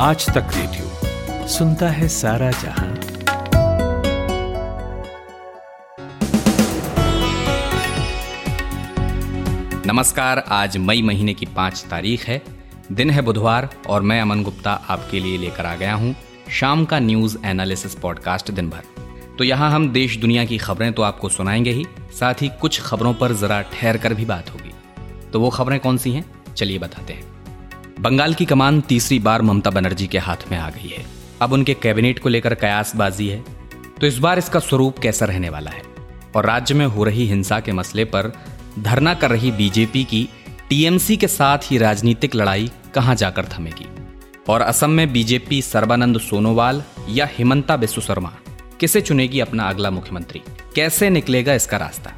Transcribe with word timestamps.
आज 0.00 0.26
तक 0.26 0.46
रेडियो 0.54 1.48
सुनता 1.48 1.88
है 1.88 2.08
सारा 2.08 2.50
जहाँ। 2.50 2.98
नमस्कार, 9.86 10.44
आज 10.48 10.76
मई 10.76 11.02
महीने 11.02 11.34
की 11.34 11.46
पाँच 11.46 11.84
तारीख 11.90 12.24
है। 12.24 12.42
दिन 12.92 13.10
है 13.10 13.22
बुधवार 13.22 13.68
और 13.88 14.02
मैं 14.02 14.20
अमन 14.20 14.42
गुप्ता 14.42 14.72
आपके 14.88 15.20
लिए 15.20 15.38
लेकर 15.38 15.66
आ 15.66 15.74
गया 15.76 15.94
हूँ 15.94 16.14
शाम 16.50 16.84
का 16.84 16.98
न्यूज़ 16.98 17.36
एनालिसिस 17.46 17.94
पॉडकास्ट 17.94 18.50
दिन 18.50 18.70
भर। 18.70 18.82
तो 19.38 19.44
यहाँ 19.44 19.70
हम 19.70 19.92
देश 19.92 20.16
दुनिया 20.16 20.44
की 20.44 20.58
खबरें 20.58 20.92
तो 20.92 21.02
आपको 21.02 21.28
सुनाएँगे 21.28 21.72
ही, 21.72 21.86
साथ 22.20 22.34
ही 22.34 22.48
कुछ 22.60 22.80
खबरों 22.80 23.14
पर 23.14 23.32
जरा 23.32 23.62
ठहर 23.62 23.96
कर 23.96 24.14
भी 24.14 24.24
बात 24.24 24.50
होगी। 24.50 24.74
तो 25.32 25.40
वो 25.40 25.50
खबरें 25.50 25.80
कौन 25.80 25.98
सी 25.98 26.12
हैं? 26.12 26.24
चलिए 26.56 26.78
बताते 26.78 27.12
हैं। 27.12 27.27
बंगाल 28.00 28.34
की 28.34 28.44
कमान 28.44 28.80
तीसरी 28.80 29.18
बार 29.18 29.42
ममता 29.42 29.70
बनर्जी 29.70 30.06
के 30.06 30.18
हाथ 30.18 30.50
में 30.50 30.58
आ 30.58 30.68
गई 30.70 30.88
है। 30.88 31.04
अब 31.42 31.52
उनके 31.52 31.74
कैबिनेट 31.74 32.18
को 32.18 32.28
लेकर 32.28 32.54
कयासबाजी 32.54 33.28
है 33.28 33.44
तो 34.00 34.06
इस 34.06 34.18
बार 34.18 34.38
इसका 34.38 34.58
स्वरूप 34.58 34.98
कैसा 34.98 35.26
रहने 35.26 35.48
वाला 35.48 35.70
है? 35.70 35.82
और 36.36 36.46
राज्य 36.46 36.74
में 36.74 36.86
हो 36.86 37.04
रही 37.04 37.26
हिंसा 37.26 37.58
के 37.60 37.72
मसले 37.72 38.04
पर 38.04 38.32
धरना 38.78 39.14
कर 39.14 39.30
रही 39.30 39.50
बीजेपी 39.50 40.04
की 40.04 40.28
टीएमसी 40.68 41.16
के 41.16 41.28
साथ 41.28 41.58
ही 41.64 41.78
राजनीतिक 41.78 42.34
लड़ाई 42.34 42.70
कहाँ 42.94 43.14
जाकर 43.14 43.44
थमेगी? 43.48 43.88
और 44.48 44.60
असम 44.60 44.90
में 44.90 45.12
बीजेपी 45.12 45.62
सर्बानंद 45.62 46.20
सोनोवाल 46.20 46.82
या 47.08 47.28
हिमंता 47.32 47.76
बिस्व 47.76 48.00
शर्मा, 48.00 48.32
किसे 48.80 49.00
चुनेगी 49.00 49.40
अपना 49.40 49.68
अगला 49.68 49.90
मुख्यमंत्री? 49.90 50.42
कैसे 50.74 51.10
निकलेगा 51.10 51.54
इसका 51.54 51.76
रास्ता? 51.76 52.12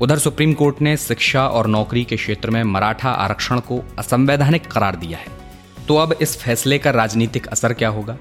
उधर 0.00 0.18
सुप्रीम 0.18 0.54
कोर्ट 0.54 0.82
ने 0.82 0.96
शिक्षा 0.96 1.48
और 1.48 1.66
नौकरी 1.66 2.04
के 2.04 2.16
क्षेत्र 2.16 2.50
में 2.50 2.64
मराठा 2.64 3.10
आरक्षण 3.10 3.60
को 3.60 3.84
असंवैधानिक 3.98 4.66
करार 4.66 4.96
दिया 4.96 5.18
है। 5.18 5.26
तो 5.88 5.96
अब 5.96 6.18
इस 6.22 6.38
फैसले 6.38 6.78
का 6.78 6.90
राजनीतिक 6.90 7.46
असर 7.46 7.72
क्या 7.72 7.88
होगा? 7.88 8.18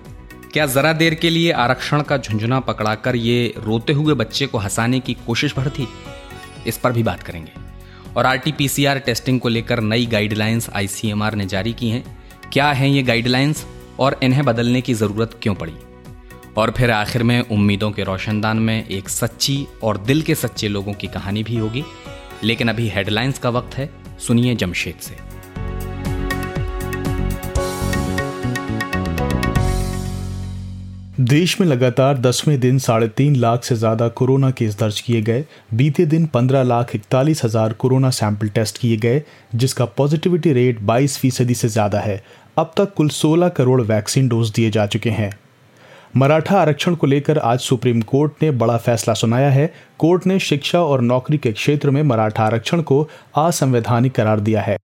क्या 0.54 0.66
जरा 0.66 0.94
देर 0.94 1.14
के 1.14 1.30
लिए 1.30 1.52
आरक्षण 1.52 2.02
का 2.02 2.18
झुंझुना 2.18 2.60
पकड़ाकर 2.60 3.16
ये 3.16 3.54
रोते 3.58 3.94
हुए 3.94 4.14
बच्चे 4.14 4.46
को 4.46 4.58
हंसाने 4.58 5.00
की 5.00 5.14
कोशिश 5.14 5.56
भर 5.56 5.70
थी? 5.70 5.88
इस 6.68 6.78
पर 6.78 6.92
भी 6.92 7.04
बात 7.04 7.24
करेंगे। 7.24 7.52
और 8.18 8.26
आरटीपीसीआर 8.26 9.00
टेस्टिंग 9.00 9.40
को 9.40 9.50
लेकर 9.50 9.80
नई 9.80 10.06
गाइडलाइंस 10.06 10.70
आईसीएमआर 10.76 11.36
ने 11.36 11.46
जारी 11.46 11.74
की 11.74 11.90
हैं। 11.90 12.18
क्या 12.54 12.72
हैं 12.72 12.88
ये 12.88 13.04
गाइडलाइंस? 13.04 13.66
और 14.00 14.20
इन्हें 14.24 14.46
बदलने 14.46 14.82
की 14.82 14.94
ज़रूरत 14.94 15.40
क्यों 15.42 15.56
पड़ी? 15.56 15.74
और 16.58 16.72
फिर 16.72 16.92
आखिर 16.92 17.24
में 17.24 17.40
उम्मीदों 17.42 17.92
के 17.92 18.04
रोशनदान 18.04 18.58
में 18.60 18.88
एक 18.88 19.10
सच्ची 19.10 19.66
और 19.84 19.98
दिल 19.98 20.22
के 20.22 20.36
सच्चे 20.36 20.68
लोगों 20.68 20.94
की 20.94 21.08
कहानी 21.08 21.44
भी 21.44 21.58
होगी। 21.58 21.84
लेकिन 22.44 22.68
अभी 22.68 22.88
हेडलाइंस 22.90 23.40
का 23.40 23.50
वक्त 23.50 23.78
है। 23.78 23.90
सुनिए 24.20 24.56
जमशेद 24.56 24.96
से। 25.02 25.16
देश 31.20 31.60
में 31.62 31.68
लगातार 31.68 32.18
दसवें 32.18 32.60
दिन 32.60 32.78
साढ़े 32.80 33.08
तीन 33.08 33.36
लाख 33.36 33.64
से 33.64 33.76
ज़्यादा 33.76 34.08
कोरोना 34.10 34.52
केस 34.52 34.78
दर्ज 34.80 35.00
किए 35.02 35.22
गए। 35.22 35.46
बीते 35.74 36.06
दिन 36.06 36.26
पंद्रह 36.26 36.64
लाख 36.64 36.96
इकतालीस 36.96 37.44
हज़ार 37.44 37.74
कोरोना 37.74 38.10
सैंपल 38.10 38.50
टेस्ट 38.50 38.78
किए 38.78 38.98
गए, 38.98 39.22
जिसका 39.56 39.86
पॉजिटिविटी 39.88 40.54
रेट 40.54 40.82
बाईस 40.82 41.18
फ़ीसदी 41.18 41.54
से 41.54 41.68
ज़्यादा 41.68 42.00
है। 42.00 42.22
अब 42.58 42.74
तक 42.78 42.94
कुल 42.94 43.10
सोलह 43.10 43.50
करोड़ 43.50 43.82
वैक्सीन 43.82 44.28
डोज 44.28 44.52
दिए 44.52 44.70
जा 44.70 44.86
चुके 44.86 45.10
हैं। 45.10 45.32
मराठा 46.16 46.62
आरक्षण 46.62 46.96
को 46.96 47.08
लेकर 47.08 47.38
आज 47.38 47.60
सुप्रीम 47.60 48.02
कोर्ट 48.02 48.32
ने 48.42 48.52
बड़ा 48.52 48.78
फैसला 48.78 49.14
सुनाया 49.14 49.50
है। 49.50 49.74
कोर्ट 50.00 50.28
ने 50.28 50.40
शिक्षा 50.40 50.82
और 50.82 51.02
नौकरी 51.02 51.38
के 51.38 51.52
क्षेत्र 51.52 51.90
में 51.90 52.04
मराठा 52.04 52.44
आरक्षण 52.44 52.82
को 52.82 53.10
असंवैधानिक 53.36 54.16
करार 54.16 54.40
दिया 54.40 54.62
है। 54.62 54.78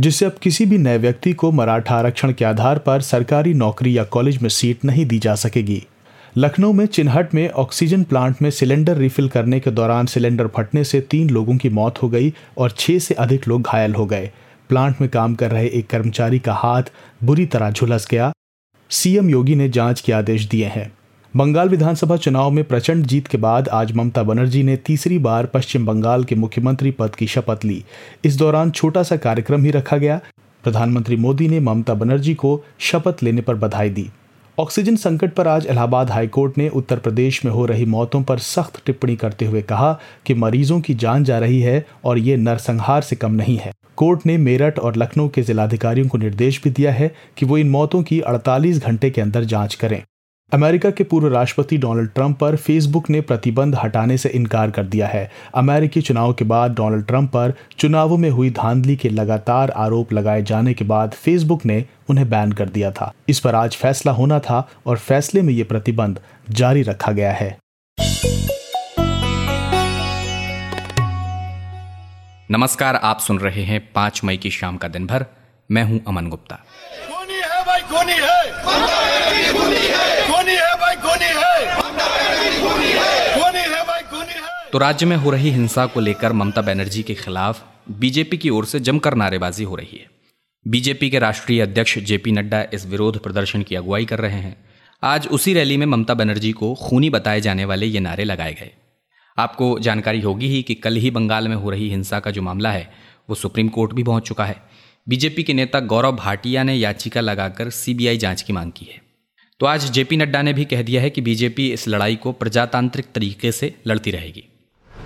जिससे 0.00 0.24
अब 0.24 0.32
किसी 0.32 0.66
भी 0.66 0.78
नए 0.78 0.98
व्यक्ति 0.98 1.32
को 1.32 1.52
मराठा 1.52 1.94
आरक्षण 1.94 2.32
के 2.32 2.44
आधार 2.44 2.78
पर 2.78 3.00
सरकारी 3.00 3.54
नौकरी 3.54 3.98
या 3.98 4.04
कॉलेज 4.04 4.42
में 4.42 4.48
सीट 4.48 4.84
नहीं 4.84 5.06
दी 5.06 5.18
जा 5.18 5.34
सकेगी। 5.34 5.82
लखनऊ 6.36 6.72
में 6.72 6.86
चिन्हट 6.86 7.34
में 7.34 7.50
ऑक्सीजन 7.50 8.02
प्लांट 8.02 8.36
में 8.42 8.50
सिलेंडर 8.50 8.96
रिफिल 8.96 9.28
करने 9.28 9.60
के 9.60 9.70
दौरान 9.70 10.06
सिलेंडर 10.06 10.46
फटने 10.46 10.84
से 10.84 11.00
तीन 11.00 11.30
लोगों 11.30 11.56
की 11.56 11.68
मौत 11.68 12.02
हो 12.02 12.08
गई 12.08 12.34
और 12.58 12.70
छह 12.70 12.98
से 12.98 13.14
अधिक 13.14 13.48
लोग 13.48 13.62
घायल 13.62 13.94
हो 13.94 14.06
गए। 14.06 14.30
प्लांट 14.68 14.94
में 15.00 15.10
काम 15.10 15.34
कर 15.34 15.50
रहे 15.50 15.66
एक 15.66 15.86
कर्मचारी 15.86 16.38
का 16.38 16.54
हाथ 16.54 16.82
बुरी 17.24 17.46
तरह 17.46 17.70
झुलस 17.70 18.08
गया। 18.10 18.32
सीएम 18.90 19.30
योगी 19.30 19.54
ने 19.54 19.68
जाँच 19.68 20.00
के 20.00 20.12
आदेश 20.12 20.48
दिए 20.48 20.66
हैं। 20.66 20.92
बंगाल 21.36 21.68
विधानसभा 21.68 22.16
चुनाव 22.16 22.50
में 22.50 22.64
प्रचंड 22.64 23.06
जीत 23.06 23.26
के 23.26 23.38
बाद 23.38 23.68
आज 23.68 23.92
ममता 23.92 24.22
बनर्जी 24.22 24.62
ने 24.62 24.76
तीसरी 24.76 25.18
बार 25.18 25.46
पश्चिम 25.46 25.86
बंगाल 25.86 26.24
के 26.24 26.34
मुख्यमंत्री 26.34 26.90
पद 26.90 27.14
की 27.14 27.26
शपथ 27.26 27.64
ली। 27.64 27.84
इस 28.24 28.36
दौरान 28.36 28.70
छोटा 28.70 29.02
सा 29.02 29.16
कार्यक्रम 29.16 29.64
ही 29.64 29.70
रखा 29.70 29.96
गया। 29.96 30.20
प्रधानमंत्री 30.64 31.16
मोदी 31.16 31.48
ने 31.48 31.60
ममता 31.60 31.94
बनर्जी 31.94 32.34
को 32.34 32.64
शपथ 32.78 33.22
लेने 33.22 33.40
पर 33.40 33.54
बधाई 33.54 33.90
दी। 33.90 34.10
ऑक्सीजन 34.58 34.96
संकट 34.96 35.32
पर 35.34 35.48
आज 35.48 35.66
इलाहाबाद 35.66 36.10
हाईकोर्ट 36.10 36.58
ने 36.58 36.68
उत्तर 36.68 36.98
प्रदेश 36.98 37.44
में 37.44 37.52
हो 37.52 37.64
रही 37.66 37.84
मौतों 37.84 38.22
पर 38.22 38.38
सख्त 38.38 38.80
टिप्पणी 38.86 39.16
करते 39.16 39.44
हुए 39.44 39.62
कहा 39.62 39.92
कि 40.26 40.34
मरीजों 40.34 40.80
की 40.80 40.94
जान 40.94 41.24
जा 41.24 41.38
रही 41.38 41.60
है 41.60 41.86
और 42.04 42.18
ये 42.18 42.36
नरसंहार 42.36 43.02
से 43.02 43.16
कम 43.16 43.32
नहीं 43.32 43.56
है। 43.56 43.72
कोर्ट 43.96 44.26
ने 44.26 44.36
मेरठ 44.38 44.78
और 44.78 44.96
लखनऊ 44.96 45.28
के 45.28 45.42
जिलाधिकारियों 45.42 46.08
को 46.08 46.18
निर्देश 46.18 46.60
भी 46.64 46.70
दिया 46.70 46.92
है 46.92 47.14
कि 47.36 47.46
वो 47.46 47.58
इन 47.58 47.70
मौतों 47.70 48.02
की 48.02 48.20
48 48.20 48.78
घंटे 48.78 49.10
के 49.10 49.20
अंदर 49.20 49.44
जाँच 49.44 49.74
करें। 49.74 50.02
अमेरिका 50.54 50.90
के 50.90 51.04
पूर्व 51.04 51.34
राष्ट्रपति 51.34 51.76
डोनाल्ड 51.76 52.10
ट्रंप 52.10 52.38
पर 52.38 52.56
फेसबुक 52.56 53.10
ने 53.10 53.20
प्रतिबंध 53.20 53.74
हटाने 53.74 54.18
से 54.18 54.28
इनकार 54.28 54.70
कर 54.70 54.82
दिया 54.82 55.06
है। 55.06 55.30
अमेरिकी 55.54 56.00
चुनाव 56.00 56.32
के 56.32 56.44
बाद 56.44 56.74
डोनाल्ड 56.74 57.06
ट्रंप 57.06 57.30
पर 57.30 57.54
चुनावों 57.78 58.16
में 58.16 58.30
हुई 58.30 58.50
धांधली 58.50 58.96
के 58.96 59.08
लगातार 59.08 59.70
आरोप 59.70 60.12
लगाए 60.12 60.42
जाने 60.42 60.74
के 60.74 60.84
बाद 60.84 61.10
फेसबुक 61.10 61.66
ने 61.66 61.84
उन्हें 62.10 62.30
बैन 62.30 62.52
कर 62.52 62.68
दिया 62.68 62.90
था। 62.90 63.12
इस 63.28 63.40
पर 63.40 63.54
आज 63.54 63.76
फैसला 63.76 64.12
होना 64.12 64.38
था 64.38 64.68
और 64.86 64.98
फैसले 64.98 65.42
में 65.42 65.54
ये 65.54 65.64
प्रतिबंध 65.64 66.20
जारी 66.50 66.82
रखा 66.82 67.12
गया 67.12 67.32
है। 67.32 67.58
नमस्कार 72.50 72.96
आप 72.96 73.20
सुन 73.20 73.38
रहे 73.38 73.62
हैं 73.62 73.88
पाँच 73.94 74.20
मई 74.24 74.36
की 74.36 74.50
शाम 74.50 74.76
का 74.76 74.88
दिन 74.88 75.06
भर 75.06 75.26
मैं 75.70 75.84
हूँ 75.84 76.00
अमन 76.08 76.26
गुप्ता। 76.26 76.64
है 77.34 77.62
भाई 77.62 77.80
खूनी 77.80 78.12
है। 78.12 78.44
खूनी 80.26 80.52
है 80.52 80.74
भाई, 80.76 80.96
खूनी 80.96 81.24
है। 81.24 81.84
तो 84.72 84.78
राज्य 84.78 85.06
में 85.06 85.16
हो 85.16 85.30
रही 85.30 85.50
हिंसा 85.50 85.86
को 85.86 86.00
लेकर 86.00 86.32
ममता 86.32 86.62
बनर्जी 86.62 87.02
के 87.02 87.14
खिलाफ 87.14 87.64
बीजेपी 87.90 88.36
की 88.36 88.50
ओर 88.50 88.64
से 88.64 88.80
जमकर 88.80 89.14
नारेबाजी 89.14 89.64
हो 89.64 89.76
रही 89.76 89.98
है। 89.98 90.06
बीजेपी 90.68 91.10
के 91.10 91.18
राष्ट्रीय 91.18 91.60
अध्यक्ष 91.60 91.98
जेपी 91.98 92.32
नड्डा 92.32 92.64
इस 92.74 92.86
विरोध 92.86 93.22
प्रदर्शन 93.22 93.62
की 93.62 93.74
अगुवाई 93.74 94.04
कर 94.04 94.18
रहे 94.18 94.40
हैं। 94.40 94.64
आज 95.02 95.26
उसी 95.26 95.54
रैली 95.54 95.76
में 95.76 95.86
ममता 95.86 96.14
बनर्जी 96.14 96.52
को 96.52 96.74
खूनी 96.74 97.10
बताए 97.10 97.40
जाने 97.40 97.64
वाले 97.64 97.86
ये 97.86 98.00
नारे 98.00 98.24
लगाए 98.24 98.52
गए। 98.52 98.70
आपको 99.38 99.78
जानकारी 99.78 100.20
होगी 100.20 100.48
ही 100.48 100.62
कि 100.62 100.74
कल 100.74 100.96
ही 100.96 101.10
बंगाल 101.10 101.48
में 101.48 101.56
हो 101.56 101.70
रही 101.70 101.90
हिंसा 101.90 102.20
का 102.20 102.30
जो 102.30 102.42
मामला 102.42 102.70
है, 102.70 102.92
वो 103.28 103.34
सुप्रीम 103.34 103.68
कोर्ट 103.68 103.92
भी 103.92 104.02
पहुँच 104.02 104.22
चुका 104.22 104.44
है। 104.44 104.62
बीजेपी 105.08 105.42
के 105.42 105.52
नेता 105.52 105.80
गौरव 105.80 106.12
भाटिया 106.12 106.62
ने 106.62 106.74
याचिका 106.74 107.20
लगाकर 107.20 107.70
सीबीआई 107.70 108.16
जाँच 108.16 108.42
की 108.42 108.52
मांग 108.52 108.72
की 108.72 108.84
है। 108.84 109.03
तो 109.64 109.68
आज 109.68 109.84
जेपी 109.92 110.16
नड्डा 110.16 110.40
ने 110.42 110.52
भी 110.52 110.64
कह 110.64 110.82
दिया 110.82 111.02
है 111.02 111.10
कि 111.10 111.20
बीजेपी 111.20 111.68
इस 111.72 111.86
लड़ाई 111.88 112.16
को 112.16 112.32
प्रजातांत्रिक 112.32 113.06
तरीके 113.14 113.52
से 113.52 113.72
लड़ती 113.86 114.10
रहेगी। 114.10 114.44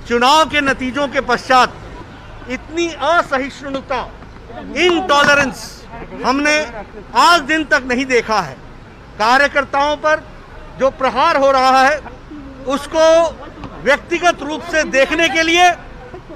चुनाव 0.09 0.49
के 0.51 0.61
नतीजों 0.61 1.07
के 1.09 1.21
पश्चात 1.29 1.77
इतनी 2.51 2.87
असहिष्णुता 3.11 4.01
इनटॉलरेंस 4.79 5.63
हमने 6.25 6.57
आज 7.19 7.41
दिन 7.43 7.65
तक 7.67 7.87
नहीं 7.87 8.07
देखा 8.07 8.41
है। 8.41 8.57
कार्यकर्ताओं 9.19 9.97
पर 9.99 10.27
जो 10.81 10.91
प्रहार 10.99 11.37
हो 11.37 11.51
रहा 11.53 11.87
है, 11.87 11.97
उसको 12.69 13.07
व्यक्तिगत 13.85 14.43
रूप 14.43 14.63
से 14.73 14.85
देखने 14.91 15.29
के 15.29 15.43
लिए 15.45 15.71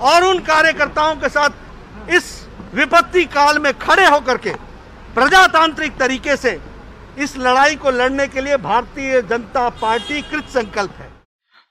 और 0.05 0.25
उन 0.25 0.39
कार्यकर्ताओं 0.47 1.15
के 1.17 1.29
साथ 1.31 2.11
इस 2.11 2.35
विपत्ति 2.75 3.25
काल 3.35 3.59
में 3.59 3.73
खड़े 3.79 4.07
होकर 4.09 4.37
के 4.39 4.55
प्रजातांत्रिक 5.15 5.99
तरीके 5.99 6.37
से 6.37 6.61
इस 7.18 7.38
लड़ाई 7.40 7.76
को 7.76 7.92
लड़ने 7.92 8.28
के 8.28 8.42
लिए 8.42 8.58
भारतीय 8.64 9.22
जनता 9.30 9.68
पार्टी 9.82 10.22
कृत 10.22 10.50
संकल्प 10.52 10.92
है 11.00 11.10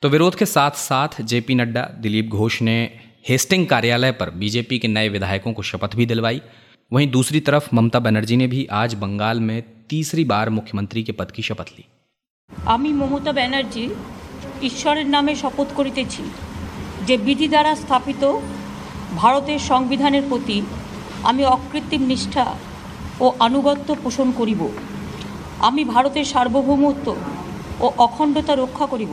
तो 0.03 0.09
विरोध 0.09 0.35
के 0.35 0.47
साथ 0.47 0.71
साथ 0.79 1.21
जेपी 1.25 1.55
नड्डा 1.55 1.83
दिलीप 2.01 2.29
घोष 2.31 2.61
ने 2.63 2.77
हेस्टिंग 3.29 3.67
कार्यालय 3.67 4.13
पर 4.15 4.31
बीजेपी 4.37 4.79
के 4.79 4.89
नए 4.89 5.09
विधायकों 5.09 5.53
को 5.53 5.63
शपथ 5.65 5.97
भी 5.97 6.07
दिलवाई 6.07 6.41
वहीं 6.93 7.11
दूसरी 7.11 7.41
तरफ 7.43 7.69
ममता 7.75 7.99
बनर्जी 8.01 8.37
ने 8.37 8.47
भी 8.47 8.67
आज 8.75 8.95
बंगाल 8.97 9.41
में 9.43 9.63
तीसरी 9.89 10.25
बार 10.27 10.51
मुख्यमंत्री 10.53 11.03
के 11.03 11.13
पद 11.15 11.31
की 11.31 11.43
शपथ 11.43 11.77
ली 11.77 11.85
আমি 12.75 12.91
মমতা 12.93 13.33
ব্যানার্জি 13.33 13.85
ঈশ্বরের 14.63 15.09
নামে 15.15 15.33
শপথ 15.43 15.69
করিতেছি 15.79 16.23
যে 17.07 17.15
বিধি 17.27 17.47
দ্বারা 17.49 17.73
স্থাপিত 17.83 18.23
ভারতের 19.17 19.61
সংবিধানের 19.71 20.25
প্রতি 20.31 20.59
আমি 21.25 21.43
অকৃত্রিম 21.47 22.03
নিষ্ঠা 22.11 22.47
ও 23.21 23.27
আনুগত্য 23.47 23.89
পোষণ 24.05 24.29
করিব 24.39 24.63
আমি 25.63 25.83
ভারতের 25.85 26.27
সার্বভৌমত্ব 26.33 27.07
ও 27.81 27.87
অখণ্ডতা 27.99 28.53
রক্ষা 28.55 28.87
করিব 28.93 29.13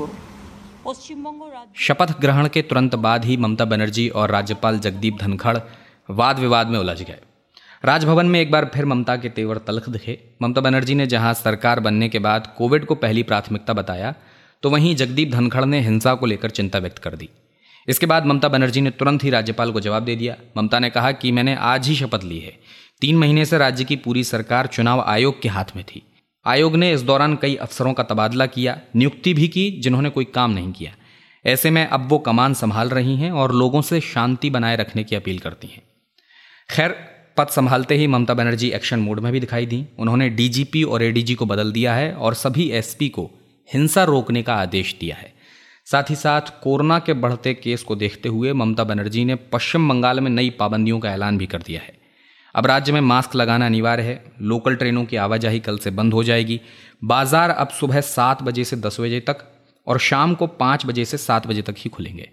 পশ্চিমবঙ্গ 0.85 1.41
রাজ্য 1.49 1.73
शपथ 1.85 2.09
ग्रहण 2.23 2.45
के 2.47 2.61
तुरंत 2.63 2.93
बाद 2.97 3.21
ही 3.25 3.35
ममता 3.37 3.65
बनर्जी 3.65 4.05
और 4.11 4.25
राज्यपाल 4.29 4.75
जगदीप 4.85 5.15
धनखड़ 5.19 5.57
वाद 6.09 6.35
विवाद 6.39 6.67
में 6.67 6.79
उलझ 6.79 6.99
गए 7.01 7.21
राजभवन 7.83 8.25
में 8.25 8.39
एक 8.39 8.51
बार 8.51 8.65
फिर 8.73 8.85
ममता 8.85 9.15
के 9.17 9.29
तेवर 9.29 9.57
तलख 9.59 9.85
दिखे 9.89 10.13
ममता 10.41 10.61
बनर्जी 10.61 10.95
ने 10.95 11.05
जहां 11.07 11.33
सरकार 11.35 11.79
बनने 11.79 12.07
के 12.09 12.19
बाद 12.21 12.41
कोविड 12.57 12.85
को 12.85 12.95
पहली 12.97 13.23
प्राथमिकता 13.23 13.73
बताया 13.73 14.13
तो 14.63 14.69
वहीं 14.69 14.95
जगदीप 14.95 15.31
धनखड़ 15.31 15.65
ने 15.65 15.79
हिंसा 15.81 16.13
को 16.15 16.25
लेकर 16.25 16.49
चिंता 16.51 16.79
व्यक्त 16.79 16.99
कर 16.99 17.15
दी 17.15 17.29
इसके 17.87 18.05
बाद 18.05 18.25
ममता 18.25 18.47
बनर्जी 18.49 18.81
ने 18.81 18.91
तुरंत 18.93 19.23
ही 19.23 19.29
राज्यपाल 19.31 19.71
को 19.71 19.79
जवाब 19.81 20.05
दे 20.05 20.15
दिया 20.15 20.35
ममता 20.57 20.79
ने 20.79 20.89
कहा 20.91 21.11
कि 21.13 21.31
मैंने 21.31 21.55
आज 21.65 21.87
ही 21.87 21.95
शपथ 21.95 22.23
ली 22.25 22.39
है 22.39 22.57
तीन 23.01 23.17
महीने 23.17 23.45
से 23.45 23.57
राज्य 23.57 23.83
की 23.83 23.95
पूरी 23.99 24.23
सरकार 24.25 24.67
चुनाव 24.69 25.01
आयोग 25.07 25.41
के 25.41 25.49
हाथ 25.49 25.75
में 25.75 25.83
थी 25.85 26.03
आयोग 26.46 26.76
ने 26.76 26.92
इस 26.92 27.02
दौरान 27.02 27.36
कई 27.42 27.54
अफसरों 27.54 27.92
का 27.92 28.02
तबादला 28.02 28.46
किया, 28.46 28.80
नियुक्ति 28.96 29.34
भी 29.34 29.48
की, 29.48 29.70
जिन्होंने 29.70 30.10
कोई 30.10 30.24
काम 30.24 30.50
नहीं 30.50 30.72
किया। 30.72 30.92
ऐसे 31.46 31.70
में 31.70 31.86
अब 31.86 32.08
वो 32.08 32.18
कमान 32.18 32.54
संभाल 32.54 32.88
रही 32.88 33.16
हैं 33.16 33.30
और 33.30 33.54
लोगों 33.54 33.82
से 33.82 34.00
शांति 34.00 34.50
बनाए 34.50 34.76
रखने 34.76 35.04
की 35.04 35.16
अपील 35.16 35.38
करती 35.38 35.68
हैं। 35.68 35.82
खैर, 36.70 36.90
पद 37.36 37.48
संभालते 37.48 37.94
ही 37.94 38.06
ममता 38.06 38.34
बनर्जी 38.34 38.70
एक्शन 38.70 38.98
मोड 38.98 39.20
में 39.20 39.32
भी 39.32 39.40
दिखाई 39.40 39.66
दी। 39.66 39.86
उन्होंने 39.98 40.28
डीजीपी 40.28 40.82
और 40.82 41.02
एडीजी 41.02 41.34
को 41.34 41.46
बदल 41.46 41.72
दिया 41.72 41.94
है 41.94 42.12
और 42.12 42.34
सभी 42.34 42.70
एसपी 42.70 43.08
को 43.08 43.30
हिंसा 43.74 44.04
रोकने 44.04 44.42
का 44.42 44.54
आदेश 44.54 44.96
दिया 45.00 45.16
है। 45.16 45.34
साथ 45.86 46.02
ही 46.10 46.14
साथ, 46.14 46.40
कोरोना 46.62 46.98
के 46.98 47.12
बढ़ते 47.12 47.54
केस 47.54 47.82
को 47.82 47.96
देखते 47.96 48.28
हुए 48.28 48.52
ममता 48.52 48.84
बनर्जी 48.84 49.24
ने 49.24 49.34
पश्चिम 49.34 49.88
बंगाल 49.88 50.20
में 50.20 50.30
नई 50.30 50.50
पाबंदियों 50.50 51.00
का 51.00 51.12
ऐलान 51.12 51.38
भी 51.38 51.46
कर 51.46 51.62
दिया 51.62 51.80
है। 51.80 51.97
अब 52.58 52.66
राज्य 52.66 52.92
में 52.92 53.00
मास्क 53.00 53.34
लगाना 53.36 53.66
अनिवार्य 53.66 54.02
है। 54.02 54.32
लोकल 54.42 54.74
ट्रेनों 54.74 55.04
की 55.04 55.16
आवाजाही 55.16 55.60
कल 55.60 55.78
से 55.78 55.90
बंद 55.90 56.14
हो 56.14 56.22
जाएगी। 56.24 56.60
बाज़ार 57.04 57.50
अब 57.50 57.68
सुबह 57.70 58.00
सात 58.00 58.42
बजे 58.42 58.64
से 58.64 58.76
दस 58.76 59.00
बजे 59.00 59.20
तक 59.20 59.44
और 59.86 59.98
शाम 59.98 60.34
को 60.34 60.46
पाँच 60.46 60.86
बजे 60.86 61.04
से 61.04 61.18
सात 61.18 61.46
बजे 61.46 61.62
तक 61.62 61.74
ही 61.78 61.90
खुलेंगे। 61.90 62.28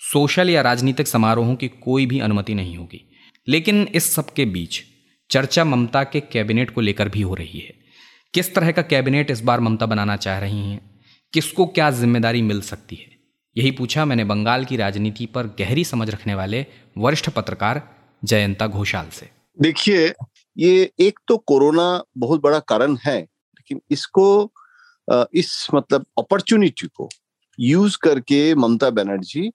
सोशल 0.00 0.50
या 0.50 0.62
राजनीतिक 0.62 1.08
समारोहों 1.08 1.54
की 1.54 1.68
कोई 1.68 2.06
भी 2.06 2.20
अनुमति 2.20 2.54
नहीं 2.54 2.76
होगी। 2.76 3.02
लेकिन 3.48 3.88
इस 3.94 4.14
सब 4.14 4.30
के 4.30 4.44
बीच 4.44 4.82
चर्चा 5.30 5.64
ममता 5.64 6.04
के 6.04 6.20
कैबिनेट 6.20 6.70
को 6.70 6.80
लेकर 6.80 7.08
भी 7.08 7.22
हो 7.22 7.34
रही 7.34 7.58
है। 7.58 7.74
किस 8.34 8.54
तरह 8.54 8.72
का 8.72 8.82
कैबिनेट 8.82 9.30
इस 9.30 9.40
बार 9.40 9.60
ममता 9.60 9.86
बनाना 9.86 10.16
चाह 10.16 10.38
रही 10.38 10.70
हैं? 10.70 10.80
किसको 11.32 11.66
क्या 11.66 11.90
ज़िम्मेदारी 11.90 12.42
मिल 12.42 12.60
सकती 12.62 12.96
है? 12.96 13.10
यही 13.56 13.70
पूछा 13.70 14.04
मैंने 14.04 14.24
बंगाल 14.24 14.64
की 14.64 14.76
राजनीति 14.76 15.26
पर 15.26 15.54
गहरी 15.58 15.84
समझ 15.84 16.10
रखने 16.10 16.34
वाले 16.34 16.66
वरिष्ठ 16.98 17.30
पत्रकार 17.30 17.82
जयंता 18.22 18.66
घोषाल 18.66 19.08
से। 19.10 19.35
देखिए, 19.56 20.12
ये 20.56 20.90
एक 21.00 21.18
तो 21.28 21.36
कोरोना 21.38 22.02
बहुत 22.18 22.40
बड़ा 22.42 22.58
कारण 22.60 22.96
है, 23.04 23.20
लेकिन 23.20 23.80
इसको 23.90 24.52
इस 25.08 25.66
मतलब 25.74 26.04
अपॉर्चुनिटी 26.18 26.86
को 26.86 27.08
यूज़ 27.58 27.96
करके 28.02 28.54
ममता 28.54 28.90
बनर्जी 28.90 29.50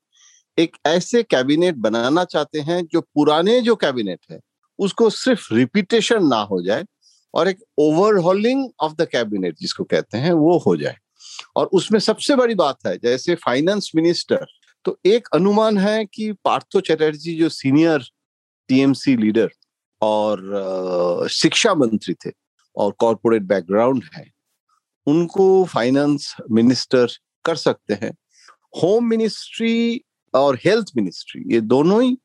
एक 0.58 0.78
ऐसे 0.86 1.22
कैबिनेट 1.24 1.76
बनाना 1.78 2.24
चाहते 2.26 2.60
हैं 2.60 2.86
जो 2.86 3.02
पुराने 3.02 3.60
जो 3.62 3.76
कैबिनेट 3.76 4.20
है, 4.32 4.40
उसको 4.80 5.10
सिर्फ़ 5.10 5.54
रिपीटेशन 5.54 6.26
ना 6.28 6.42
हो 6.44 6.62
जाए 6.64 6.84
और 7.34 7.48
एक 7.48 7.60
ओवरहॉलिंग 7.80 8.68
ऑफ़ 8.82 8.94
द 8.94 9.08
कैबिनेट 9.12 9.56
जिसको 9.60 9.84
कहते 9.84 10.18
हैं, 10.18 10.32
वो 10.34 10.58
हो 10.58 10.76
जाए। 10.78 10.96
और 11.56 11.70
उसमें 11.74 12.00
सबसे 12.00 12.36
बड़ी 12.36 12.56
बात 12.56 12.86
है, 12.88 12.98
जैसे 12.98 13.36
फाइनेंस 13.36 13.92
मिनिस्टर 13.96 14.46
तो 14.86 15.00
एक 15.06 15.28
अनुमान 15.34 15.78
है 15.78 16.06
कि 16.06 16.32
पार्थो 16.46 16.80
चैटर्जी 16.82 17.36
जो 17.38 17.50
सीनियर 17.52 18.04
टीएमसी 18.70 19.16
लीडर 19.18 19.50
और 20.02 21.28
शिक्षा 21.32 21.74
मंत्री 21.76 22.14
थे 22.16 22.32
और 22.76 22.92
कॉरपोरेट 23.00 23.44
बैकग्राउंड 23.44 24.04
है, 24.14 24.26
उनको 25.08 25.64
फाइनेंस 25.66 26.36
मिनिस्टर 26.52 27.08
कर 27.46 27.56
सकते 27.58 27.94
हैं। 27.96 28.12
होम 28.74 29.06
मिनिस्ट्री 29.06 30.02
और 30.34 30.58
हेल्थ 30.66 30.92
मिनिस्ट्री 30.98 31.44
ये 31.54 31.62
दोनों 31.62 32.02
ही 32.04 32.18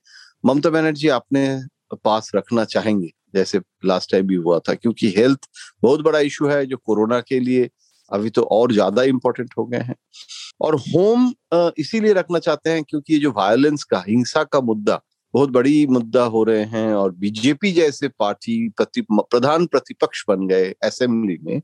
ममता 0.44 0.70
बनर्जी 0.70 1.08
अपने 1.10 1.48
पास 1.94 2.30
रखना 2.34 2.64
चाहेंगे, 2.66 3.10
जैसे 3.34 3.60
लास्ट 3.84 4.10
टाइम 4.10 4.26
भी 4.26 4.34
हुआ 4.36 4.58
था, 4.58 4.74
क्योंकि 4.74 5.12
हेल्थ 5.16 5.48
बहुत 5.82 6.00
बड़ा 6.02 6.18
इशू 6.20 6.46
है 6.48 6.64
जो 6.66 6.76
कोरोना 6.76 7.20
के 7.20 7.40
लिए 7.40 7.68
अभी 8.10 8.30
तो 8.30 8.42
और 8.52 8.72
ज़्यादा 8.72 9.02
इंपॉर्टेंट 9.04 9.54
हो 9.58 9.64
गए 9.66 9.78
हैं। 9.78 9.94
और 10.60 10.74
होम 10.80 11.32
इसीलिए 11.78 12.12
रखना 12.14 12.38
चाहते 12.38 12.70
हैं 12.70 12.82
क्योंकि 12.84 13.12
ये 13.14 13.18
जो 13.20 13.32
वायलेंस 13.32 13.84
का, 13.84 14.04
हिंसा 14.08 14.44
का 14.44 14.60
मुद्दा 14.62 15.00
बहुत 15.36 15.50
बड़ी 15.50 15.86
मुद्दा 15.86 16.22
हो 16.24 16.42
रहे 16.44 16.64
हैं 16.64 16.92
और 16.94 17.10
बीजेपी 17.12 17.72
जैसे 17.72 18.08
पार्टी 18.08 18.68
प्रति, 18.68 19.02
प्रधान 19.12 19.66
प्रतिपक्ष 19.66 20.24
बन 20.28 20.46
गए 20.48 20.72
असेंबली 20.82 21.36
में। 21.42 21.60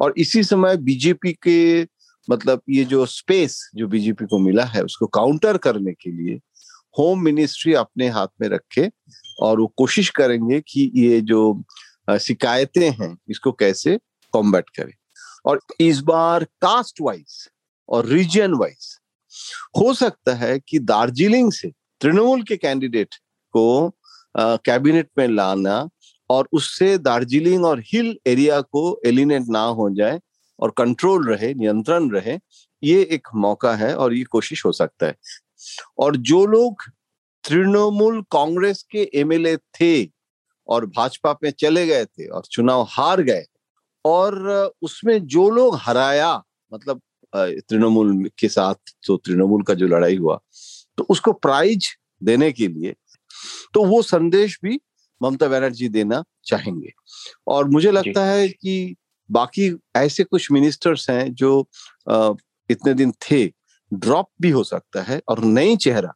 और 0.00 0.14
इसी 0.18 0.42
समय 0.44 0.76
बीजेपी 0.76 1.32
के 1.32 1.82
मतलब 2.28 2.62
ये 2.70 2.84
जो 2.84 3.04
स्पेस 3.06 3.70
जो 3.76 3.86
बीजेपी 3.88 4.24
को 4.24 4.38
मिला 4.38 4.64
है, 4.64 4.82
उसको 4.82 5.06
काउंटर 5.06 5.58
करने 5.58 5.92
के 5.92 6.10
लिए 6.12 6.40
होम 6.98 7.22
मिनिस्ट्री 7.22 7.74
अपने 7.74 8.08
हाथ 8.08 8.28
में 8.40 8.48
रखे 8.48 8.90
और 9.42 9.60
वो 9.60 9.66
कोशिश 9.76 10.10
करेंगे 10.10 10.60
कि 10.60 10.90
ये 10.96 11.20
जो 11.20 11.62
शिकायतें 12.20 12.90
हैं, 12.90 13.16
इसको 13.28 13.52
कैसे 13.52 13.98
कॉम्बैट 14.32 14.70
करें। 14.76 14.92
और 15.46 15.60
इस 15.80 16.00
बार 16.00 16.44
कास्ट 16.44 17.00
वाइज 17.02 17.48
और 17.88 18.06
रीजन 18.06 18.54
वाइज 18.54 18.94
हो 19.78 19.94
सकता 19.94 20.34
है 20.34 20.58
कि 20.58 20.78
दार्जिलिंग 20.78 21.52
से 21.52 21.72
तृणमूल 22.00 22.42
के 22.42 22.56
कैंडिडेट 22.56 23.14
को 23.54 23.90
कैबिनेट 24.38 25.08
में 25.18 25.26
लाना 25.28 25.88
और 26.30 26.48
उससे 26.52 26.96
दार्जिलिंग 26.98 27.64
और 27.64 27.80
हिल 27.86 28.16
एरिया 28.26 28.60
को 28.60 29.00
एलिनेट 29.06 29.42
ना 29.48 29.62
हो 29.78 29.88
जाए 29.90 30.20
और 30.58 30.72
कंट्रोल 30.78 31.26
रहे, 31.28 31.52
नियंत्रण 31.54 32.10
रहे, 32.10 32.38
ये 32.82 33.02
एक 33.12 33.28
मौका 33.34 33.74
है 33.76 33.94
और 33.94 34.14
ये 34.14 34.24
कोशिश 34.24 34.64
हो 34.66 34.72
सकता 34.72 35.06
है। 35.06 35.14
और 35.98 36.16
जो 36.16 36.44
लोग 36.46 36.82
तृणमूल 37.44 38.22
कांग्रेस 38.22 38.82
के 38.90 39.10
एमएलए 39.14 39.56
थे 39.56 40.04
और 40.68 40.86
भाजपा 40.86 41.32
में 41.42 41.50
चले 41.50 41.86
गए 41.86 42.04
थे 42.04 42.26
और 42.28 42.42
चुनाव 42.50 42.86
हार 42.90 43.22
गए 43.22 43.44
और 44.04 44.38
उसमें 44.82 45.18
जो 45.26 45.48
लोग 45.50 45.76
हराया 45.80 46.34
मतलब 46.72 47.00
तृणमूल 47.34 48.30
के 48.38 48.48
साथ 48.48 48.94
जो 49.04 49.16
तृणमूल 49.16 49.62
का 49.62 49.74
जो 49.74 49.86
लड़ाई 49.86 50.16
हुआ 50.16 50.40
तो 50.98 51.06
उसको 51.10 51.32
प्राइज 51.32 51.88
देने 52.22 52.50
के 52.52 52.68
लिए 52.68 52.94
तो 53.74 53.84
वो 53.84 54.02
संदेश 54.02 54.58
भी 54.64 54.80
ममता 55.20 55.48
बनर्जी 55.48 55.88
देना 55.88 56.22
चाहेंगे। 56.46 56.92
और 57.46 57.68
मुझे 57.68 57.90
लगता 57.90 58.24
है 58.24 58.48
कि 58.48 58.94
बाकी 59.30 59.70
ऐसे 59.96 60.24
कुछ 60.24 60.50
मिनिस्टर्स 60.52 61.08
हैं 61.10 61.32
जो 61.34 61.68
इतने 62.70 62.94
दिन 62.94 63.12
थे 63.22 63.44
ड्रॉप 63.92 64.28
भी 64.40 64.50
हो 64.50 64.64
सकता 64.64 65.02
है 65.02 65.20
और 65.28 65.44
नई 65.44 65.76
चेहरा। 65.76 66.12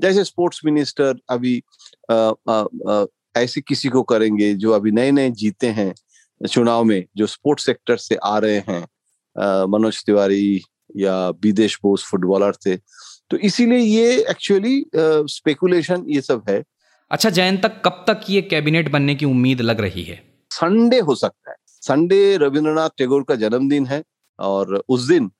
जैसे 0.00 0.24
स्पोर्ट्स 0.24 0.60
मिनिस्टर 0.64 1.18
अभी 1.30 1.62
आ, 2.10 2.14
आ, 2.48 2.64
आ, 2.90 3.04
ऐसे 3.36 3.60
किसी 3.60 3.88
को 3.88 4.02
करेंगे 4.02 4.52
जो 4.54 4.72
अभी 4.72 4.90
नए 4.90 5.10
नए 5.10 5.30
जीते 5.30 5.66
हैं 5.66 5.94
चुनाव 6.40 6.84
में 6.84 7.04
जो 7.16 7.26
स्पोर्ट्स 7.26 7.66
सेक्टर 7.66 7.96
से 7.96 8.14
आ 8.14 8.38
रहे 8.38 8.58
हैं। 8.68 9.66
मनोज 9.66 10.04
तिवारी 10.04 10.62
या 10.96 11.28
विदेश 11.42 11.78
बोस 11.82 12.04
फुटबॉलर 12.04 12.54
थे। 12.56 12.76
तो 13.30 13.36
इसीलिए 13.38 13.78
ये 13.78 14.12
एक्चुअली 14.30 14.82
स्पेकुलेशन 14.94 16.04
ये 16.08 16.20
सब 16.20 16.42
है। 16.48 16.62
अच्छा 17.10 17.30
जयंत 17.30 17.62
तक 17.62 17.80
कब 17.84 18.04
तक 18.08 18.20
ये 18.30 18.42
कैबिनेट 18.42 18.90
बनने 18.92 19.14
की 19.14 19.26
उम्मीद 19.26 19.60
लग 19.60 19.80
रही 19.80 20.02
है? 20.02 20.22
संडे 20.50 20.98
हो 21.00 21.14
सकता 21.14 21.50
है। 21.50 21.56
संडे 21.66 22.36
रविंद्रनाथ 22.36 22.90
टैगोर 22.98 23.22
का 23.22 23.34
जन्मदिन 23.34 23.86
है 23.86 24.02
और 24.38 24.82
उस 24.88 25.06
दिन 25.08 25.30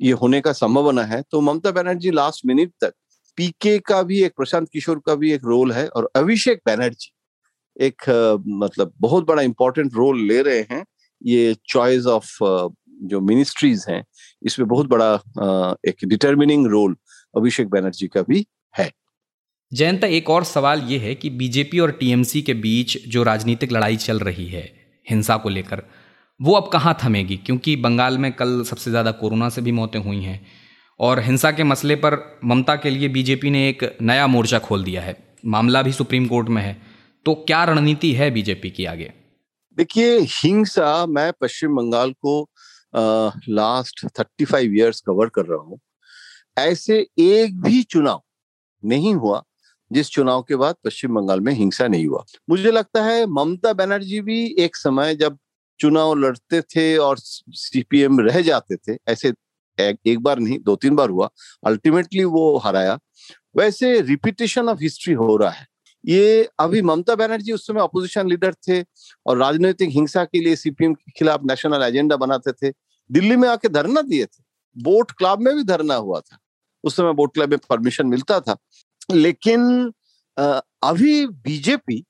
ये 0.00 0.12
होने 0.12 0.40
का 0.40 0.52
संभावना 0.52 1.02
है। 1.04 1.22
तो 1.22 1.40
ममता 1.40 1.70
बनर्जी 1.72 2.10
लास्ट 2.10 2.46
मिनट 2.46 2.72
तक 2.80 2.92
पीके 3.38 3.78
का 3.78 4.02
भी 4.02 4.22
एक 4.22 4.32
प्रशांत 4.36 4.68
किशोर 4.72 5.00
का 5.06 5.14
भी 5.14 5.32
एक 5.32 5.44
रोल 5.44 5.72
है 5.72 5.86
और 5.88 6.10
अभिषेक 6.16 6.60
बनर्जी 6.66 7.12
एक 7.76 8.02
मतलब 8.58 8.92
बहुत 9.00 9.26
बड़ा 9.26 9.42
इंपॉर्टेंट 9.42 9.94
रोल 9.94 10.20
ले 10.26 10.40
रहे 10.42 10.60
हैं। 10.70 10.84
ये 11.22 11.54
चॉइस 11.68 12.06
ऑफ़ 12.06 12.36
जो 13.02 13.20
मिनिस्ट्रीज 13.20 13.84
हैं 13.88 14.04
इसमें 14.42 14.68
बहुत 14.68 14.86
बड़ा 14.86 15.14
एक 15.88 16.04
डिटर्मिनिंग 16.04 16.66
रोल 16.66 16.96
अभिषेक 17.36 17.68
बैनर्जी 17.70 18.06
का 18.06 18.22
भी 18.22 18.46
है। 18.74 18.90
जयंता 19.72 20.06
एक 20.08 20.30
और 20.30 20.44
सवाल 20.44 20.82
ये 20.82 20.98
है 20.98 21.14
कि 21.14 21.30
बीजेपी 21.32 21.78
और 21.78 21.90
टीएमसी 21.92 22.42
के 22.42 22.54
बीच 22.56 22.96
जो 23.08 23.22
राजनीतिक 23.22 23.72
लड़ाई 23.72 23.96
चल 23.98 24.18
रही 24.20 24.46
है 24.48 24.62
हिंसा 25.06 25.36
को 25.36 25.48
लेकर 25.48 25.82
वो 26.40 26.54
अब 26.54 26.68
कहाँ 26.68 26.96
थमेगी? 27.04 27.36
क्योंकि 27.36 27.74
बंगाल 27.78 28.18
में 28.18 28.32
कल 28.32 28.62
सबसे 28.64 28.90
ज़्यादा 28.90 29.10
कोरोना 29.12 29.48
से 29.48 29.62
भी 29.62 29.72
मौतें 29.72 29.98
हुई 30.00 30.20
हैं 30.22 30.40
और 31.00 31.20
हिंसा 31.20 31.50
के 31.52 31.64
मसले 31.64 31.96
पर 31.96 32.16
ममता 32.44 32.76
के 32.76 32.90
लिए 32.90 33.08
बीजेपी 33.08 33.50
ने 33.50 33.68
एक 33.68 33.84
नया 34.02 34.26
मोर्चा 34.26 34.58
खोल 34.58 34.84
दिया 34.84 35.02
है। 35.02 35.16
मामला 35.46 35.82
भी 35.82 35.92
सुप्रीम 35.92 36.26
कोर्ट 36.26 36.48
में 36.48 36.62
है। 36.62 36.76
तो 37.26 37.34
क्या 37.46 37.62
रणनीति 37.64 38.12
है 38.12 38.30
बीजेपी 38.30 38.70
की 38.70 38.84
आगे? 38.84 39.12
देखिए 39.78 40.18
हिंसा 40.20 41.06
मैं 41.06 41.32
पश्चिम 41.40 41.76
बंगाल 41.76 42.12
को 42.18 42.40
last 42.94 44.06
thirty 44.18 44.44
five 44.44 44.74
years 44.74 45.00
cover 45.00 45.28
कर 45.28 45.46
रहा 45.46 45.58
हूँ। 45.60 45.78
ऐसे 46.58 47.06
एक 47.18 47.60
भी 47.60 47.82
चुनाव 47.82 48.22
नहीं 48.82 49.14
हुआ 49.14 49.42
जिस 49.92 50.08
चुनाव 50.10 50.42
के 50.42 50.56
बाद 50.56 50.74
पश्चिम 50.84 51.14
बंगाल 51.14 51.40
में 51.40 51.52
हिंसा 51.52 51.88
नहीं 51.88 52.06
हुआ। 52.06 52.24
मुझे 52.50 52.70
लगता 52.70 53.04
है 53.04 53.26
ममता 53.26 53.72
बनर्जी 53.72 54.20
भी 54.20 54.54
एक 54.58 54.76
समय 54.76 55.14
जब 55.14 55.38
चुनाव 55.80 56.14
लड़ते 56.14 56.60
थे 56.60 56.96
और 56.96 57.16
सीपीएम 57.18 58.20
रह 58.20 58.40
जाते 58.40 58.76
थे 58.76 58.98
ऐसे 59.08 59.28
एक, 59.78 59.98
एक 60.06 60.18
बार 60.18 60.38
नहीं 60.38 60.58
दो 60.58 60.76
तीन 60.76 60.96
बार 60.96 61.10
हुआ 61.10 61.28
अल्टीमेटली 61.66 62.24
वो 62.24 62.56
हराया। 62.58 62.98
वैसे 63.56 64.00
रिपीटेशन 64.00 64.68
ऑफ़ 64.68 64.78
हिस्ट्री 64.82 65.14
हो 65.14 65.36
रहा 65.36 65.50
है। 65.50 65.66
ये 66.06 66.48
अभी 66.58 66.82
ममता 66.82 67.14
बनर्जी 67.14 67.52
उस 67.52 67.66
समय 67.66 67.80
अपोजिशन 67.80 68.28
लीडर 68.28 68.54
थे 68.68 68.82
और 69.26 69.38
राजनीतिक 69.38 69.90
हिंसा 69.90 70.24
के 70.24 70.40
लिए 70.40 70.56
सीपीएम 70.56 70.94
के 70.94 71.12
खिलाफ 71.18 71.40
नेशनल 71.44 71.82
एजेंडा 71.82 72.16
बनाते 72.16 72.52
थे। 72.52 72.74
दिल्ली 73.10 73.36
में 73.36 73.48
आके 73.48 73.68
धरना 73.68 74.00
दिए 74.00 74.26
थे। 74.26 74.42
बोट 74.76 75.10
क्लब 75.10 75.40
में 75.40 75.54
भी 75.56 75.64
धरना 75.64 75.94
हुआ 75.94 76.20
था। 76.20 76.38
उस 76.84 76.96
समय 76.96 77.12
बोट 77.12 77.34
क्लब 77.34 77.50
में 77.50 77.58
परमिशन 77.70 78.06
मिलता 78.06 78.40
था। 78.40 78.56
लेकिन 79.12 79.92
अभी 80.36 81.26
बीजेपी 81.26 82.04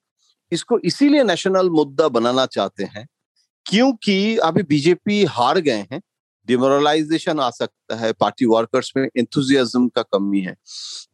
इसको 0.53 0.79
इसीलिए 0.85 1.23
नेशनल 1.25 1.71
मुद्दा 1.71 2.09
बनाना 2.09 2.47
चाहते 2.47 2.85
हैं 2.87 3.07
क्योंकि 3.67 4.37
अभी 4.39 4.63
बीजेपी 4.65 5.25
हार 5.27 5.59
गए 5.61 5.87
हैं। 5.93 6.01
डिमोरलाइजेशन 6.49 7.41
आ 7.41 7.49
सकता 7.51 7.97
है 7.97 8.13
पार्टी 8.13 8.47
वर्कर्स 8.47 8.93
में 8.97 9.05
एंथुजियाज्म 9.07 9.89
का 9.89 10.03
कमी 10.05 10.41
है। 10.41 10.55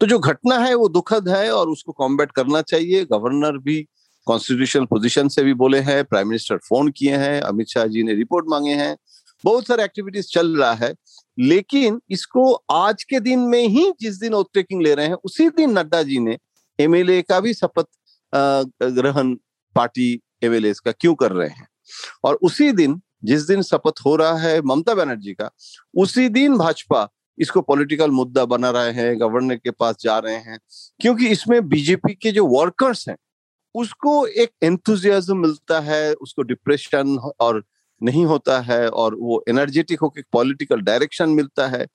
तो 0.00 0.06
जो 0.06 0.18
घटना 0.18 0.58
है 0.58 0.74
वो 0.74 0.88
दुखद 0.88 1.28
है 1.28 1.50
और 1.52 1.68
उसको 1.68 1.92
कॉम्बैट 1.92 2.32
करना 2.32 2.62
चाहिए। 2.62 3.04
गवर्नर 3.04 3.58
भी 3.58 3.80
कॉन्स्टिट्यूशनल 4.26 4.84
पोजीशन 4.84 5.28
से 5.28 5.42
भी 5.44 5.54
बोले 5.54 5.78
हैं 5.80 6.04
प्राइम 6.04 6.28
मिनिस्टर 6.28 6.56
फ़ोन 6.68 6.90
किए 6.96 7.16
हैं 7.16 7.40
अमित 7.40 7.68
शाह 7.68 7.86
जी 7.86 8.02
ने 8.02 8.14
रिपोर्ट 8.14 8.46
मांगे 8.48 8.74
हैं। 8.74 8.96
बहुत 9.44 9.66
सारे 9.66 9.84
एक्टिविटीज़ 9.84 10.26
चल 10.28 10.56
रहा 10.56 10.72
है। 10.74 10.94
लेकिन 11.38 12.00
इसको 12.10 12.52
आज 12.70 13.04
के 13.04 13.20
दिन 13.20 13.40
में 13.48 13.62
ही 13.68 13.90
जिस 14.00 14.18
दिन 14.18 14.34
ओवरटेकिंग 14.34 14.82
ले 14.82 14.94
रहे 14.94 15.06
हैं, 15.06 15.14
उसी 15.14 15.48
दिन 15.50 15.78
नड्डा 15.78 16.02
जी 16.02 16.18
ने 16.18 16.38
एमएलए 16.78 17.20
का 17.22 17.40
भी 17.40 17.54
शपथ 17.54 17.86
ग्रहण 18.34 19.34
पार्टी 19.76 20.20
एमएलए 20.44 20.72
का 20.84 20.92
क्यों 20.92 21.14
कर 21.14 21.32
रहे 21.32 21.48
हैं? 21.48 21.68
और 22.24 22.38
उसी 22.42 22.72
दिन 22.72 23.00
जिस 23.24 23.42
दिन 23.42 23.62
शपथ 23.62 24.00
हो 24.06 24.14
रहा 24.16 24.36
है 24.38 24.60
ममता 24.62 24.94
बनर्जी 24.94 25.32
का, 25.32 25.50
उसी 25.94 26.28
दिन 26.28 26.56
भाजपा 26.58 27.08
इसको 27.38 27.60
पॉलिटिकल 27.60 28.10
मुद्दा 28.10 28.44
बना 28.44 28.70
रहे 28.70 28.92
हैं 28.92 29.20
गवर्नर 29.20 29.56
के 29.56 29.70
पास 29.70 29.96
जा 30.00 30.18
रहे 30.18 30.34
हैं, 30.34 30.58
क्योंकि 31.00 31.28
इसमें 31.28 31.68
बीजेपी 31.68 32.14
के 32.14 32.32
जो 32.32 32.46
वर्कर्स 32.46 33.08
हैं, 33.08 33.16
उसको 33.74 34.26
एक 34.26 34.50
एंथुजियाज्म 34.62 35.36
मिलता 35.38 35.80
है, 35.80 36.12
उसको 36.14 36.42
डिप्रेशन 36.42 37.16
और 37.40 37.62
नहीं 38.00 38.24
होता 38.26 38.58
है 38.62 38.88
और 38.88 39.14
वो 39.14 39.42
एनर्जेटिक 39.48 40.00
होकर 40.00 40.22
पॉलिटिकल 40.32 40.80
डायरेक्शन 40.82 41.30
मिलता 41.30 41.66
है। 41.68 41.86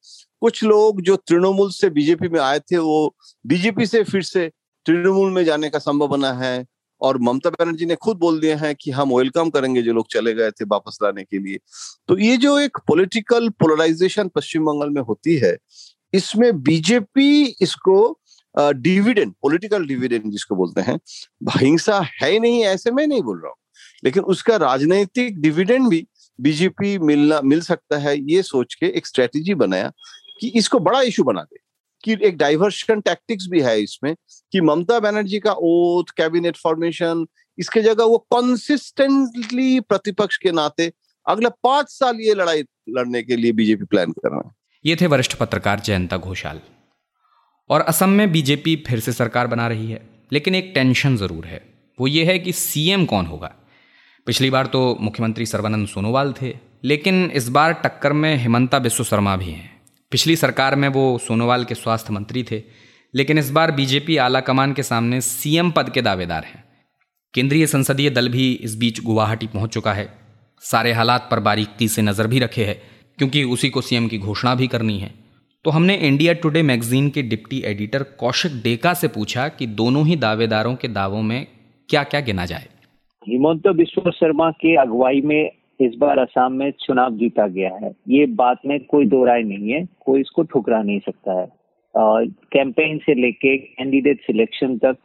कुछ 0.42 0.64
लोग 0.64 1.02
जो 1.02 1.16
तृणमूल 1.18 1.72
से 1.72 1.90
बीजेपी 1.90 2.30
में 2.30 2.40
आए 2.42 2.60
थे, 2.62 2.78
वो 2.78 3.16
बीजेपी 3.46 3.86
से 3.86 4.04
फिर 4.04 4.22
से 4.24 4.48
तृणमूल 4.86 5.32
में 5.32 5.44
जाने 5.46 5.70
का 5.70 5.80
संभावना 5.80 6.32
है 6.34 6.66
और 7.02 7.18
ममता 7.22 7.50
बनर्जी 7.50 7.86
ने 7.86 7.96
खुद 7.96 8.18
बोल 8.18 8.40
दिया 8.40 8.58
है 8.58 8.74
कि 8.74 8.92
हम 8.92 9.14
वेलकम 9.14 9.50
करेंगे 9.50 9.82
जो 9.82 9.94
लोग 9.94 10.08
चले 10.12 10.34
गए 10.34 10.52
थे 10.52 10.66
वापस 10.66 10.98
लाने 11.04 11.24
के 11.24 11.40
लिए। 11.40 11.58
तो 12.08 12.18
ये 12.20 12.38
जो 12.38 12.58
एक 12.60 12.78
पॉलिटिकल 12.88 13.50
पोलराइजेशन 13.60 14.28
पश्चिम 14.36 14.66
बंगाल 14.66 14.90
में 14.90 15.02
होती 15.02 15.36
है, 15.38 15.56
इसमें 16.14 16.62
बीजेपी 16.64 17.44
इसको 17.62 17.98
डिविडेंड 18.56 19.34
पॉलिटिकल 19.42 19.86
डिविडेंड 19.86 20.32
जिसको 20.32 20.56
बोलते 20.56 20.82
हैं, 20.82 21.00
हिंसा 21.58 22.00
है 22.22 22.38
नहीं, 22.40 22.64
ऐसे 22.66 22.92
में 22.92 23.06
नहीं 23.08 23.22
बोल 23.22 23.38
रहा 23.38 23.50
हूँ। 23.50 23.56
लेकिन 24.06 24.24
उसका 24.26 24.56
राजनीतिक 24.58 25.40
डिविडेंड 25.42 25.88
भी 25.90 26.06
बीजेपी 26.40 26.98
मिलना, 27.00 27.40
मिल 27.42 27.62
सकता 27.62 27.98
है, 27.98 28.18
ये 28.32 28.42
सोच 28.44 28.74
के 28.74 28.86
एक 28.88 29.08
स्ट्रेटेजी 29.08 29.54
बनाया 29.56 29.92
कि 30.42 30.48
इसको 30.56 30.80
बड़ा 30.80 31.02
इशू 31.04 31.24
बना 31.24 31.42
दे, 31.42 31.58
कि 32.04 32.18
एक 32.28 32.38
डाइवर्शन 32.38 33.02
टैक्टिक्स 33.02 33.48
भी 33.52 33.62
है 33.62 33.80
इसमें, 33.82 34.14
कि 34.54 34.62
ममता 34.62 35.00
बनर्जी 35.00 35.40
का 35.40 35.54
ओथ 35.62 36.12
कैबिनेट 36.18 36.58
फॉर्मेशन 36.58 37.26
इसके 37.58 37.82
जगह 37.82 38.04
वो 38.04 38.18
कंसिस्टेंटली 38.34 39.80
प्रतिपक्ष 39.80 40.38
के 40.38 40.52
नाते 40.52 40.92
अगले 41.26 41.50
पाँच 41.64 41.90
साल 41.90 42.20
ये 42.22 42.34
लड़ाई 42.34 42.64
लड़ने 42.90 43.22
के 43.24 43.36
लिए 43.36 43.52
बीजेपी 43.54 43.86
प्लान 43.86 44.12
कर 44.12 44.30
रहा 44.30 44.42
है। 44.46 44.52
ये 44.86 44.96
थे 44.96 45.08
वरिष्ठ 45.08 45.36
पत्रकार 45.36 45.80
जयंता 45.80 46.18
घोषाल। 46.18 46.60
और 47.70 47.82
असम 47.82 48.10
में 48.10 48.32
बीजेपी 48.32 48.76
फिर 48.88 49.00
से 49.00 49.12
सरकार 49.14 49.48
बना 49.48 49.68
रही 49.68 49.92
है, 49.92 50.02
लेकिन 50.32 50.56
एक 50.56 50.72
टेंशन 50.76 51.16
ज़रूर 51.18 51.46
है। 51.46 51.62
वो 52.00 52.08
ये 52.08 52.26
है 52.26 52.38
कि 52.40 52.52
सीएम 52.54 53.06
कौन 53.06 53.26
होगा? 53.26 53.54
पिछली 54.28 54.50
बार 54.50 54.66
तो 54.66 54.80
मुख्यमंत्री 55.02 55.46
सर्वानंद 55.46 55.88
सोनोवाल 55.88 56.34
थे, 56.34 56.54
लेकिन 56.84 57.32
इस 57.32 57.50
बार 57.50 57.74
टक्कर 57.74 58.14
में 58.14 58.36
हिमंता 58.36 58.80
बिस्व 58.80 59.04
शर्मा 59.04 59.36
भी 59.38 59.52
हैं। 59.52 59.70
पिछली 60.12 60.36
सरकार 60.36 60.76
में 60.76 60.88
वो 60.88 61.18
सोनोवाल 61.18 61.64
के 61.66 61.76
स्वास्थ्य 61.76 62.14
मंत्री 62.14 62.44
थे, 62.44 62.62
लेकिन 63.14 63.38
इस 63.38 63.52
बार 63.52 63.72
बीजेपी 63.72 64.18
आला 64.18 64.40
कमान 64.40 64.74
के 64.74 64.84
सामने 64.84 65.22
सीएम 65.22 65.72
पद 65.72 65.90
के 65.90 66.02
दावेदार 66.02 66.44
हैं। 66.44 66.64
केंद्रीय 67.34 67.68
संसदीय 67.68 68.10
दल 68.10 68.30
भी 68.30 68.52
इस 68.54 68.76
बीच 68.76 69.02
गुवाहाटी 69.02 69.48
पहुँच 69.48 69.74
चुका 69.74 69.94
है। 69.94 70.10
सारे 70.64 70.92
हालात 70.94 71.28
पर 71.32 71.40
बारीकी 71.40 71.88
से 71.88 72.02
नज़र 72.02 72.28
भी 72.28 72.40
रखे 72.40 72.66
है, 72.66 72.82
क्योंकि 73.18 73.44
उसी 73.44 73.70
को 73.70 73.82
सीएम 73.82 74.08
की 74.08 74.18
घोषणा 74.18 74.56
भी 74.56 74.68
करनी 74.68 74.98
है। 75.00 75.14
तो 75.66 75.72
हमने 75.72 75.96
इंडिया 75.98 76.34
टुडे 76.34 76.62
मैगजीन 76.64 77.10
के 77.10 77.22
डिप्टी 77.22 77.62
एडिटर 77.66 78.04
कौशिक 78.20 78.62
डेका 78.62 78.94
से 78.94 79.08
पूछा 79.08 79.48
कि 79.50 79.68
दोनों 79.68 80.06
ही 80.08 80.16
दावेदारों 80.16 80.76
के 80.76 80.88
दावों 80.88 81.22
में 81.22 81.46
क्या 81.90 82.04
क्या 82.04 82.20
गिना 82.22 82.46
जाए। 82.46 82.68
हिमंत 83.28 83.68
बिश्व 83.78 84.10
शर्मा 84.12 84.50
के 84.54 84.76
अगुवाई 84.78 85.22
में 85.22 85.52
इस 85.80 85.96
बार 86.00 86.20
असम 86.20 86.52
में 86.52 86.72
चुनाव 86.80 87.16
जीता 87.18 87.48
गया 87.48 87.74
है। 87.76 87.92
ये 88.10 88.26
बात 88.36 88.60
में 88.66 88.80
कोई 88.86 89.06
दो 89.06 89.24
राय 89.26 89.44
नहीं 89.44 89.72
है, 89.72 89.86
कोई 90.06 90.22
इसको 90.22 90.44
ठुकरा 90.44 90.82
नहीं 90.82 91.00
सकता 91.00 91.40
है। 91.40 91.48
कैंपेन 92.54 92.98
से 92.98 93.14
लेके 93.14 93.58
कैंडिडेट 93.58 94.22
सिलेक्शन 94.22 94.78
तक 94.78 94.98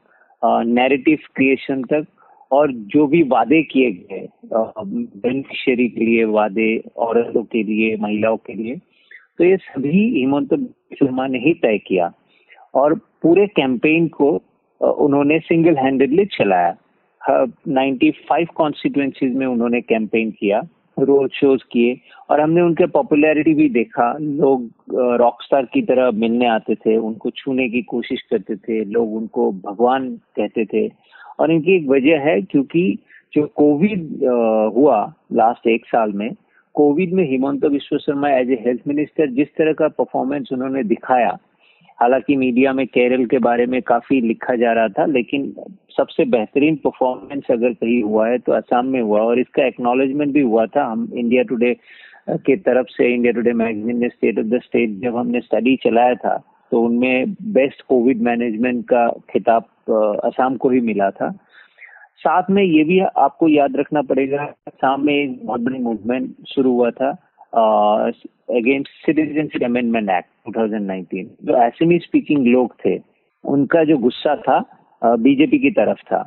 नैरेटिव 0.43 1.19
क्रिएशन 1.35 1.83
तक 1.85 2.07
और 2.51 2.73
जो 2.93 3.07
भी 3.07 3.23
वादे 3.25 3.63
किए 3.63 3.91
गए 3.93 4.29
बेनिफिशियरी 4.53 5.89
के 5.89 6.05
लिए 6.05 6.25
वादे, 6.27 6.77
औरतों 6.99 7.43
के 7.45 7.63
लिए, 7.63 7.97
महिलाओं 7.97 8.37
के 8.37 8.55
लिए 8.55 8.77
तो 9.39 9.45
ये 9.45 9.57
सभी 9.59 10.05
हेमंत 10.15 10.55
शर्मा 10.95 11.27
ने 11.27 11.39
ही 11.39 11.53
तय 11.57 11.79
किया। 11.79 12.13
और 12.75 12.95
पूरे 13.23 13.47
कैंपेन 13.49 14.09
को 14.11 14.31
उन्होंने 14.81 15.39
सिंगल 15.41 15.77
हैंडेडली 15.77 16.25
चलाया। 16.33 16.77
नाइन्टी 17.29 18.11
फाइव 18.29 18.49
कॉन्स्टिट्युएंसीज 18.57 19.35
में 19.37 19.47
उन्होंने 19.47 19.81
कैंपेन 19.81 20.31
किया 20.31 20.63
रोड 20.99 21.31
शोज़ 21.33 21.61
किए, 21.73 21.97
और 22.31 22.41
हमने 22.41 22.61
उनके 22.61 22.87
पॉपुलैरिटी 22.87 23.55
भी 23.55 23.69
देखा। 23.69 24.13
लोग 24.21 24.69
रॉक 25.21 25.43
स्टार 25.43 25.65
की 25.65 25.83
तरह 25.83 26.11
मिलने 26.11 26.47
आते 26.47 26.75
थे, 26.75 26.97
उनको 26.97 27.31
छूने 27.31 27.69
की 27.69 27.83
कोशिश 27.83 28.23
करते 28.31 28.57
थे, 28.57 28.85
लोग 28.85 29.15
उनको 29.17 29.51
भगवान 29.53 30.09
कहते 30.37 30.65
थे। 30.65 30.87
और 31.41 31.53
इनकी 31.53 31.77
एक 31.77 31.89
वजह 31.89 32.19
है 32.21 32.41
क्योंकि 32.43 32.83
जो 33.33 33.47
कोविड 33.57 34.09
हुआ 34.77 35.01
लास्ट 35.33 35.67
एक 35.67 35.87
साल 35.87 36.13
में 36.13 36.31
कोविड 36.75 37.13
में 37.13 37.25
Himanta 37.31 37.65
Biswa 37.65 37.97
Sarma 37.99 38.31
as 38.31 38.51
a 38.51 38.63
health 38.67 38.81
minister 38.87 39.31
जिस 39.31 39.49
तरह 39.59 39.73
का 39.73 39.89
परफॉर्मेंस 39.89 40.49
उन्होंने 40.53 40.83
दिखाया 40.83 41.39
हालाँकि 42.01 42.37
मीडिया 42.37 42.73
में 42.73 42.87
केरल 42.89 43.25
के 43.27 43.39
बारे 43.41 43.67
में 43.67 43.81
काफ़ी 43.83 44.21
लिखा 44.21 44.55
जा 44.57 44.73
रहा 44.73 44.89
था, 44.89 45.05
लेकिन 45.07 45.53
सबसे 45.97 46.25
बेहतरीन 46.27 46.77
परफॉर्मेंस 46.85 47.51
अगर 47.51 47.73
कहीं 47.75 48.03
हुआ 48.03 48.29
है 48.29 48.39
तो 48.39 48.53
असम 48.53 48.87
में 48.87 49.01
हुआ, 49.01 49.21
और 49.21 49.41
इसका 49.41 49.67
एक्नॉलेजमेंट 49.67 50.33
भी 50.35 50.41
हुआ 50.43 50.67
था। 50.67 50.85
हम 50.85 51.09
इंडिया 51.15 51.43
टुडे 51.43 51.75
के 52.31 52.57
तरफ़ 52.59 52.87
से 52.91 53.13
इंडिया 53.15 53.33
टुडे 53.33 53.53
मैगजीन 53.55 53.99
ने 53.99 54.09
स्टेट 54.09 54.39
ऑफ़ 54.39 54.47
द 54.47 54.61
स्टेट 54.65 54.99
जब 55.03 55.17
हमने 55.17 55.41
स्टडी 55.41 55.77
चलाया 55.85 56.15
था 56.17 56.37
तो 56.73 56.83
उनमें 56.83 57.33
बेस्ट 57.53 57.83
कोविड 57.89 58.21
मैनेजमेंट 58.23 58.85
का 58.85 59.07
खिताब 59.31 59.63
असम 60.25 60.57
को 60.57 60.71
ही 60.71 60.81
मिला 60.81 61.11
था। 61.11 61.31
साथ 62.19 62.51
में 62.51 62.63
ये 62.63 62.85
भी 62.85 62.99
आपको 63.01 63.49
याद 63.49 63.77
रखना 63.77 64.03
पड़ेगा, 64.03 64.43
असम 64.67 65.05
में 65.07 65.15
एक 65.15 65.39
बहुत 65.47 65.61
बड़ी 65.61 65.79
मूवमेंट 65.79 66.31
शुरू 66.49 66.73
हुआ 66.73 66.91
था। 66.91 67.11
अगेंस्ट 67.53 68.89
सिटीजनशिप 69.07 69.63
अमेंडमेंट 69.65 70.11
एक्ट 70.11 70.29
2019 70.49 71.27
जो 71.47 71.63
एसएमई 71.63 71.99
स्पीकिंग 71.99 72.47
लोग 72.47 72.75
थे, 72.85 72.99
उनका 73.45 73.85
जो 73.85 73.97
गुस्सा 73.99 74.37
था 74.39 74.59
बीजेपी 75.03 75.59
की 75.59 75.71
तरफ़ 75.71 76.03
था। 76.05 76.23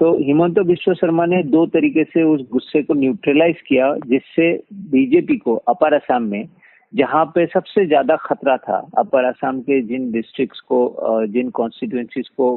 तो 0.00 0.12
हिमंत 0.18 0.58
विश्व 0.66 0.92
शर्मा 0.94 1.24
ने 1.26 1.42
दो 1.42 1.64
तरीके 1.66 2.04
से 2.04 2.22
उस 2.22 2.40
गुस्से 2.52 2.82
को 2.82 2.94
न्यूट्रलाइज 2.94 3.60
किया, 3.68 3.94
जिससे 4.06 4.52
बीजेपी 4.90 5.36
को 5.36 5.54
अपर 5.68 5.94
असम 5.94 6.22
में, 6.22 6.48
जहाँ 6.92 7.24
पे 7.34 7.46
सबसे 7.46 7.86
ज़्यादा 7.86 8.16
खतरा 8.16 8.56
था, 8.56 8.78
अपर 8.98 9.24
असम 9.24 9.60
के 9.60 9.80
जिन 9.82 10.10
डिस्ट्रिक्ट्स 10.12 10.60
को 10.60 11.26
जिन 11.26 11.50
कॉन्स्टिट्यूएंसीज 11.50 12.28
को 12.40 12.54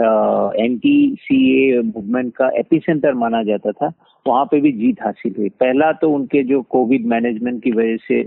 एंटी 0.00 1.16
सी 1.20 1.36
ए 1.58 1.80
मूवमेंट 1.84 2.32
का 2.34 2.48
एपिसेंटर 2.58 3.14
माना 3.14 3.42
जाता 3.42 3.72
था 3.72 3.92
वहाँ 4.28 4.44
पे 4.44 4.60
भी 4.60 4.72
जीत 4.72 5.02
हासिल 5.02 5.34
हुई। 5.38 5.48
पहला 5.60 5.92
तो 5.92 6.10
उनके 6.10 6.42
जो 6.44 6.62
कोविड 6.70 7.06
मैनेजमेंट 7.06 7.62
की 7.62 7.72
वजह 7.72 7.96
से 8.08 8.22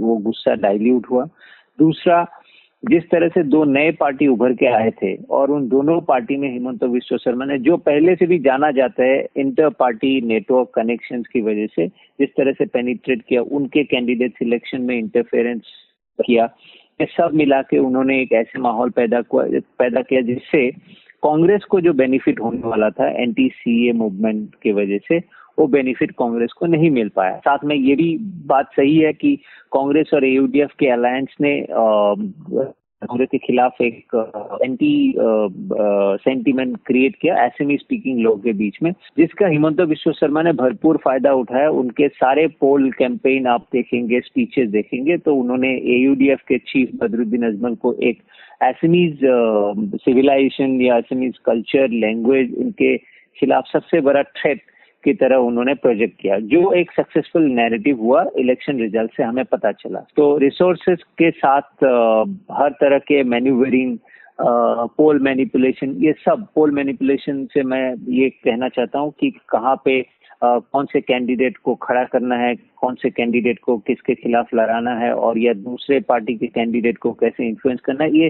वो 0.00 0.16
गुस्सा 0.20 0.54
डाइल्यूट 0.56 1.10
हुआ। 1.10 1.24
दूसरा, 1.78 2.24
जिस 2.82 3.04
तरह 3.10 3.28
से 3.28 3.42
दो 3.42 3.62
नए 3.64 3.90
पार्टी 3.92 4.26
उभर 4.26 4.52
के 4.52 4.66
आए 4.66 4.90
थे 5.02 5.14
और 5.30 5.50
उन 5.50 5.68
दोनों 5.68 6.00
पार्टी 6.00 6.36
में 6.36 6.50
हिमंत 6.52 6.84
विश्व 6.84 7.16
शर्मा 7.16 7.44
ने, 7.44 7.58
जो 7.58 7.76
पहले 7.76 8.14
से 8.14 8.26
भी 8.26 8.38
जाना 8.38 8.70
जाता 8.70 9.04
है 9.04 9.26
इंटर 9.36 9.68
पार्टी 9.78 10.20
नेटवर्क 10.20 10.70
कनेक्शन 10.74 11.22
की 11.32 11.40
वजह 11.40 11.66
से, 11.66 11.86
जिस 12.20 12.28
तरह 12.28 12.52
से 12.52 12.66
पेनिट्रेट 12.66 13.22
किया, 13.22 13.42
उनके 13.42 13.84
कैंडिडेट 13.84 14.32
सिलेक्शन 14.32 14.82
में 14.82 14.98
इंटरफेरेंस 14.98 15.62
किया, 16.18 16.44
ये 17.00 17.06
सब 17.06 17.30
मिला 17.34 17.62
के 17.62 17.78
उन्होंने 17.78 18.20
एक 18.22 18.32
ऐसे 18.32 18.58
माहौल 18.58 18.90
पैदा 18.90 19.20
पैदा 19.32 20.02
किया 20.02 20.20
जिससे 20.20 20.68
कांग्रेस 21.22 21.64
को 21.64 21.80
जो 21.80 21.92
बेनिफिट 21.92 22.40
होने 22.40 22.68
वाला 22.68 22.90
था 22.90 23.08
एंटी 23.22 23.48
सी 23.48 23.92
मूवमेंट 23.92 24.54
की 24.62 24.72
वजह 24.72 24.98
से 25.08 25.18
वो 25.58 25.66
बेनिफिट 25.68 26.10
कांग्रेस 26.18 26.52
को 26.52 26.66
नहीं 26.66 26.90
मिल 26.90 27.08
पाया। 27.16 27.36
साथ 27.38 27.64
में 27.64 27.76
ये 27.76 27.94
भी 27.96 28.16
बात 28.46 28.70
सही 28.76 28.96
है 28.98 29.12
कि 29.12 29.34
कांग्रेस 29.72 30.10
और 30.14 30.24
एयूडीएफ 30.24 30.72
के 30.78 30.90
अलायंस 30.92 31.36
ने 31.40 31.60
कांग्रेस 33.02 33.28
के 33.30 33.38
खिलाफ 33.38 33.80
एक 33.82 34.14
एंटी 34.62 35.14
सेंटीमेंट 36.20 36.76
क्रिएट 36.86 37.16
किया 37.22 37.44
एसएमई 37.44 37.76
स्पीकिंग 37.76 38.20
लोगों 38.20 38.38
के 38.42 38.52
बीच 38.52 38.76
में, 38.82 38.90
जिसका 39.18 39.46
हिमंत 39.46 39.80
विश्व 39.80 40.12
शर्मा 40.12 40.42
ने 40.42 40.52
भरपूर 40.52 40.96
फ़ायदा 41.04 41.32
उठाया। 41.34 41.70
उनके 41.72 42.08
सारे 42.10 42.46
पोल 42.60 42.90
कैंपेन 42.92 43.46
आप 43.46 43.66
देखेंगे 43.72 44.20
स्पीचेस 44.20 44.68
देखेंगे 44.70 45.16
तो 45.18 45.34
उन्होंने 45.36 45.72
एयूडीएफ 45.96 46.42
के 46.48 46.58
चीफ 46.60 46.90
बदरुद्दीन 47.02 47.46
अजमल 47.46 47.74
को 47.82 47.92
एक 48.02 48.22
एसमीज 48.62 49.18
सिविलाइजेशन 50.02 50.80
या 50.82 50.96
एसमीज 50.98 51.38
कल्चर 51.46 51.88
लैंग्वेज 52.00 52.54
इनके 52.58 52.96
खिलाफ 53.38 53.64
सबसे 53.72 54.00
बड़ा 54.00 54.22
थ्रेट 54.22 54.62
की 55.04 55.12
तरह 55.14 55.36
उन्होंने 55.46 55.74
प्रोजेक्ट 55.76 56.20
किया। 56.20 56.38
जो 56.52 56.72
एक 56.72 56.90
सक्सेसफुल 56.92 57.50
नैरेटिव 57.52 58.00
हुआ 58.00 58.24
इलेक्शन 58.38 58.80
रिज़ल्ट 58.80 59.16
से 59.16 59.22
हमें 59.22 59.44
पता 59.44 59.72
चला। 59.74 60.00
तो 60.16 60.36
रिसोर्सेज 60.38 61.02
के 61.18 61.30
साथ 61.30 61.84
हर 62.58 62.70
तरह 62.80 62.98
के 63.08 63.22
मैन्यूवरिंग 63.24 63.96
पोल 64.98 65.18
मैनिपुलेशन 65.22 65.94
ये 66.00 66.12
सब 66.24 66.46
पोल 66.54 66.70
मैनिपुलेशन 66.70 67.44
से 67.54 67.62
मैं 67.64 67.84
ये 68.14 68.28
कहना 68.30 68.68
चाहता 68.68 68.98
हूँ 68.98 69.12
कि 69.20 69.30
कहाँ 69.50 69.76
पे 69.84 70.04
Uh, 70.42 70.60
कौन 70.72 70.86
से 70.86 71.00
कैंडिडेट 71.00 71.56
को 71.56 71.74
खड़ा 71.82 72.02
करना 72.04 72.36
है 72.36 72.54
कौन 72.76 72.94
से 72.94 73.10
कैंडिडेट 73.10 73.58
को 73.58 73.76
किसके 73.78 74.14
खिलाफ 74.14 74.48
लड़ाना 74.54 74.94
है 74.94 75.12
और 75.14 75.38
या 75.38 75.52
दूसरे 75.54 76.00
पार्टी 76.00 76.34
के 76.34 76.46
कैंडिडेट 76.46 76.98
को 76.98 77.12
कैसे 77.12 77.46
इन्फ्लुएंस 77.48 77.80
करना 77.80 78.04
है 78.04 78.18
ये 78.18 78.28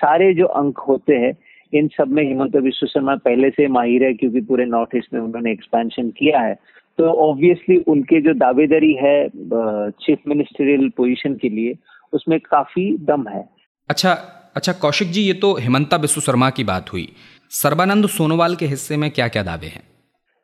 सारे 0.00 0.32
जो 0.34 0.46
अंक 0.60 0.78
होते 0.78 1.16
हैं 1.16 1.32
इन 1.72 1.88
सब 1.88 2.08
में 2.08 2.22
हिमंत 2.22 2.56
विश्व 2.56 2.86
शर्मा 2.86 3.14
पहले 3.24 3.50
से 3.50 3.66
माहिर 3.68 4.04
है 4.04 4.12
क्योंकि 4.14 4.40
पूरे 4.40 4.64
नॉर्थ 4.66 4.96
ईस्ट 4.96 5.14
में 5.14 5.20
उन्होंने 5.20 5.52
एक्सपेंशन 5.52 6.10
किया 6.10 6.40
है। 6.40 6.54
तो 6.98 7.04
ऑब्वियसली 7.22 7.76
उनके 7.88 8.20
जो 8.20 8.34
दावेदारी 8.34 8.92
है 8.94 9.28
चीफ 9.28 10.18
मिनिस्टरियल 10.28 10.88
पोजीशन 10.96 11.34
के 11.34 11.48
लिए 11.48 11.74
उसमें 12.12 12.38
काफ़ी 12.40 12.86
दम 13.02 13.28
है। 13.28 13.44
अच्छा 13.88 14.12
अच्छा 14.56 14.72
कौशिक 14.72 15.08
जी 15.08 15.22
ये 15.22 15.32
तो 15.34 15.54
हिमंता 15.56 15.96
विश्व 15.96 16.20
शर्मा 16.20 16.50
की 16.50 16.64
बात 16.64 16.92
हुई। 16.92 17.08
सर्बानंद 17.52 18.06
सोनोवाल 18.08 18.54
के 18.54 18.66
हिस्से 18.66 18.96
में 18.96 19.10
क्या 19.10 19.28
क्या 19.28 19.42
दावे 19.42 19.66
हैं? 19.66 19.82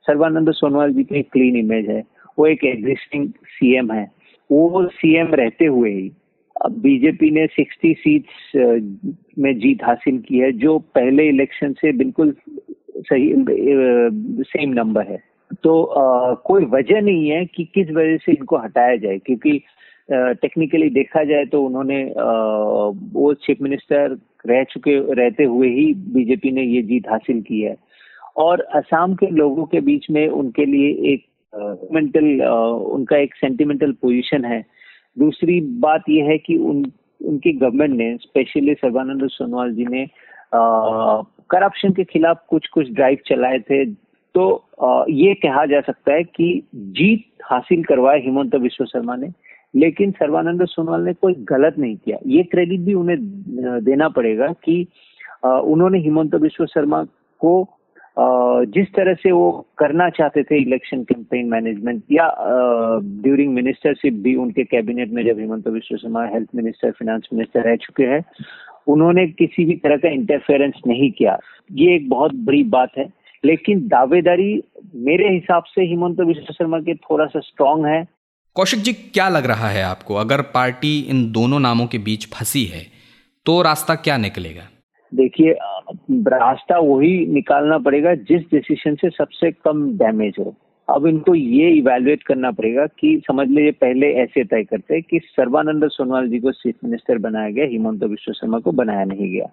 सर्बानंद 0.07 0.53
सोनोवाल 0.53 0.93
जी 0.93 1.05
की 1.05 1.23
क्लीन 1.23 1.57
इमेज 1.57 1.89
है। 1.89 2.03
वो 2.39 2.47
एक 2.47 2.65
एग्जिस्टिंग 2.65 3.29
सीएम 3.49 3.93
है। 3.93 4.05
वो 4.51 4.87
सीएम 4.89 5.35
रहते 5.35 5.65
हुए 5.67 5.91
ही 5.91 6.09
बीजेपी 6.57 7.31
ने 7.31 7.47
60 7.47 7.95
सीट्स 7.95 8.53
में 9.39 9.59
जीत 9.59 9.85
हासिल 9.85 10.19
की 10.19 10.39
है 10.39 10.51
जो 10.53 10.79
पहले 10.95 11.29
इलेक्शन 11.29 11.73
से 11.73 11.93
बिल्कुल 11.93 12.35
सही 12.97 13.33
सेम 14.43 14.73
नंबर 14.73 15.07
है। 15.07 15.19
तो 15.63 15.83
आ, 15.83 16.35
कोई 16.35 16.65
वजह 16.65 17.01
नहीं 17.01 17.31
है 17.31 17.45
कि 17.47 17.65
किस 17.65 17.91
वजह 17.91 18.17
से 18.17 18.33
इनको 18.33 18.57
हटाया 18.57 18.97
जाए 18.97 19.19
क्योंकि 19.19 19.61
टेक्निकली 20.11 20.89
देखा 20.91 21.25
जाए 21.25 21.45
तो 21.45 21.63
उन्होंने 21.63 22.03
आ, 22.05 22.33
वो 23.13 23.35
चीफ 23.35 23.61
मिनिस्टर 23.63 24.17
रह 24.47 24.65
चुके 24.65 24.97
रहते 25.15 25.45
हुए 25.45 25.69
ही 25.69 25.93
बीजेपी 25.95 26.51
ने 26.51 26.63
ये 26.63 26.83
जीत 26.83 27.09
हासिल 27.11 27.41
की 27.43 27.61
है। 27.61 27.77
और 28.37 28.61
असम 28.61 29.15
के 29.15 29.27
लोगों 29.27 29.65
के 29.65 29.81
बीच 29.81 30.07
में 30.11 30.27
उनके 30.29 30.65
लिए 30.65 30.89
एक 31.13 31.25
मेंटल 31.93 32.43
उनका 32.95 33.17
एक 33.17 33.35
सेंटिमेंटल 33.35 33.93
पोजीशन 33.93 34.45
है। 34.45 34.65
दूसरी 35.19 35.61
बात 35.61 36.03
यह 36.09 36.25
है 36.25 36.39
कि 36.39 36.57
उन 36.57 36.85
उनकी 37.25 37.53
गवर्नमेंट 37.53 37.95
ने 37.95 38.17
स्पेशली 38.17 38.75
सर्बानंद 38.75 39.29
सोनोवाल 39.31 39.73
जी 39.75 39.85
ने 39.87 40.07
करप्शन 40.55 41.93
के 41.93 42.05
खिलाफ 42.05 42.45
कुछ 42.49 42.67
कुछ 42.67 42.91
ड्राइव 42.91 43.19
चलाए 43.27 43.59
थे। 43.59 43.85
तो 43.85 44.65
आ, 44.83 45.05
ये 45.09 45.35
कहा 45.35 45.65
जा 45.67 45.81
सकता 45.81 46.13
है 46.13 46.23
कि 46.25 46.63
जीत 46.75 47.25
हासिल 47.45 47.85
करवाए 47.85 48.21
हिमंत 48.21 48.55
विश्व 48.55 48.85
शर्मा 48.85 49.17
ने 49.17 49.29
लेकिन 49.77 50.11
सर्वानंद 50.11 50.65
सोनोवाल 50.65 51.03
ने 51.03 51.13
कोई 51.13 51.35
गलत 51.35 51.79
नहीं 51.79 51.97
किया। 51.97 52.19
ये 52.27 52.43
क्रेडिट 52.43 52.81
भी 52.81 52.95
उन्हें 52.95 53.19
देना 53.85 54.09
पड़ेगा 54.09 54.47
कि 54.65 54.87
आ, 55.45 55.59
उन्होंने 55.59 55.99
हिमंत 55.99 56.35
विश्व 56.35 56.67
शर्मा 56.67 57.05
को 57.41 57.74
जिस 58.17 58.89
तरह 58.89 59.15
से 59.15 59.31
वो 59.33 59.51
करना 59.79 60.09
चाहते 60.09 60.43
थे 60.43 60.61
इलेक्शन 60.63 61.03
कैंपेन 61.05 61.49
मैनेजमेंट 61.49 62.03
या 62.13 62.27
ड्यूरिंग 63.23 63.53
मिनिस्टरशिप 63.55 64.15
भी 64.15 64.35
उनके 64.37 64.65
कैबिनेट 64.65 65.11
में 65.11 65.25
जब 65.27 65.41
Himanta 65.41 65.69
Biswa 65.69 65.97
Sarma 65.97 66.25
health 66.27 66.49
minister 66.55 66.91
finance 66.91 67.29
minister 67.33 67.69
रह 67.69 67.77
चुके 67.77 68.05
हैं 68.05 68.23
उन्होंने 68.87 69.27
किसी 69.29 69.65
भी 69.65 69.77
तरह 69.77 69.97
का 69.97 70.09
इंटरफेरेंस 70.09 70.81
नहीं 70.87 71.11
किया। 71.11 71.39
ये 71.73 71.95
एक 71.97 72.09
बहुत 72.09 72.35
बड़ी 72.35 72.63
बात 72.63 72.91
है। 72.99 73.09
लेकिन 73.45 73.81
दावेदारी 73.89 74.53
मेरे 74.95 75.29
हिसाब 75.35 75.65
से 75.65 75.85
हिमंत 75.85 76.21
विश्व 76.21 76.53
शर्मा 76.53 76.79
के 76.81 76.95
थोड़ा 76.95 77.27
सा 77.27 77.41
स्ट्रांग 77.41 77.87
है। 77.87 78.05
कौशिक 78.57 78.81
जी 78.81 78.93
क्या 78.93 79.29
लग 79.29 79.47
रहा 79.47 79.69
है 79.69 79.83
आपको? 79.83 80.15
अगर 80.15 80.41
पार्टी 80.55 80.99
इन 81.01 81.31
दोनों 81.33 81.61
नामों 81.61 81.87
के 81.87 81.99
बीच 81.99 82.27
फंसी 82.35 82.65
है 82.65 82.83
तो 83.47 83.61
रास्ता 83.63 83.95
क्या 83.95 84.17
निकलेगा? 84.17 84.63
देखिए 85.13 85.53
रास्ता 86.11 86.79
वही 86.79 87.27
निकालना 87.27 87.79
पड़ेगा 87.79 88.15
जिस 88.15 88.43
डिसीज़न 88.43 88.95
से 88.95 89.11
सबसे 89.11 89.51
कम 89.51 89.99
डैमेज 89.99 90.35
हो। 90.39 90.55
अब 90.89 91.07
इनको 91.07 91.35
ये 91.35 91.71
इवेल्युएट 91.71 92.23
करना 92.23 92.51
पड़ेगा 92.51 92.87
कि 92.87 93.23
समझ 93.27 93.49
लीजिए 93.49 93.71
पहले 93.71 94.13
ऐसे 94.13 94.45
तय 94.45 94.65
करते 94.65 95.01
कि 95.01 95.19
सर्वानंद 95.19 95.89
सोनोवाल 95.89 96.29
जी 96.29 96.39
को 96.39 96.53
चीफ 96.53 96.75
मिनिस्टर 96.85 97.19
बनाया 97.19 97.51
गया, 97.51 97.65
हिमंत 97.65 98.05
विश्व 98.05 98.33
शर्मा 98.33 98.59
को 98.59 98.73
बनाया 98.73 99.05
नहीं 99.05 99.33
गया। 99.33 99.47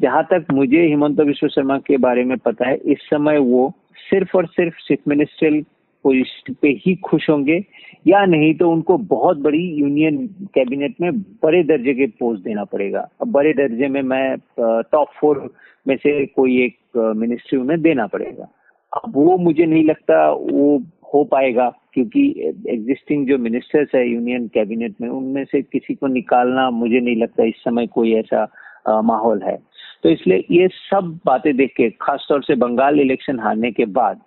जहाँ 0.00 0.24
तक 0.24 0.46
मुझे 0.52 0.82
हिमंत 0.82 1.20
विश्व 1.20 1.48
शर्मा 1.48 1.78
के 1.78 1.96
बारे 1.96 2.24
में 2.24 2.38
पता 2.38 2.68
है, 2.68 2.76
इस 2.76 2.98
समय 2.98 3.38
वो 3.38 3.72
सिर्फ़ 3.96 4.36
और 4.36 4.46
सिर्फ़ 4.46 4.74
चीफ 4.74 4.98
मिनिस्टर 5.08 5.62
पोजिशन 6.06 6.54
पे 6.62 6.68
ही 6.86 6.94
खुश 7.04 7.28
होंगे 7.30 7.60
या 8.06 8.24
नहीं 8.26 8.54
तो 8.54 8.70
उनको 8.70 8.96
बहुत 9.10 9.38
बड़ी 9.42 9.62
यूनियन 9.74 10.26
कैबिनेट 10.54 11.00
में 11.00 11.10
बड़े 11.42 11.62
दर्जे 11.64 11.94
के 11.94 12.06
पोस्ट 12.20 12.42
देना 12.44 12.64
पड़ेगा। 12.64 13.08
अब 13.20 13.32
बड़े 13.32 13.52
दर्जे 13.54 13.88
में 13.88 14.02
मैं 14.04 14.36
टॉप 14.58 15.08
फोर 15.20 15.48
में 15.86 15.96
से 15.96 16.24
कोई 16.26 16.62
एक 16.64 16.76
मिनिस्ट्री 17.16 17.58
उन्हें 17.58 17.80
देना 17.82 18.06
पड़ेगा। 18.06 18.48
अब 18.92 19.12
वो 19.14 19.36
मुझे 19.38 19.64
नहीं 19.64 19.84
लगता 19.84 20.30
वो 20.30 20.76
हो 21.14 21.22
पाएगा 21.24 21.68
क्योंकि 21.92 22.22
एग्जिस्टिंग 22.68 23.26
जो 23.26 23.38
मिनिस्टर्स 23.38 23.94
है 23.94 24.08
यूनियन 24.08 24.46
कैबिनेट 24.54 24.94
में, 25.00 25.08
उनमें 25.08 25.44
से 25.44 25.62
किसी 25.62 25.94
को 25.94 26.06
निकालना 26.06 26.70
मुझे 26.72 27.00
नहीं 27.00 27.16
लगता 27.16 27.44
इस 27.44 27.62
समय 27.64 27.86
कोई 27.88 28.14
ऐसा 28.14 28.46
माहौल 28.88 29.42
है। 29.42 29.56
तो 30.02 30.08
इसलिए 30.10 30.44
ये 30.50 30.68
सब 30.70 31.18
बातें 31.26 31.56
देख 31.56 31.72
के, 31.76 31.90
खासतौर 31.90 32.42
से 32.42 32.54
बंगाल 32.56 33.00
इलेक्शन 33.00 33.38
हारने 33.40 33.70
के 33.72 33.84
बाद, 33.86 34.20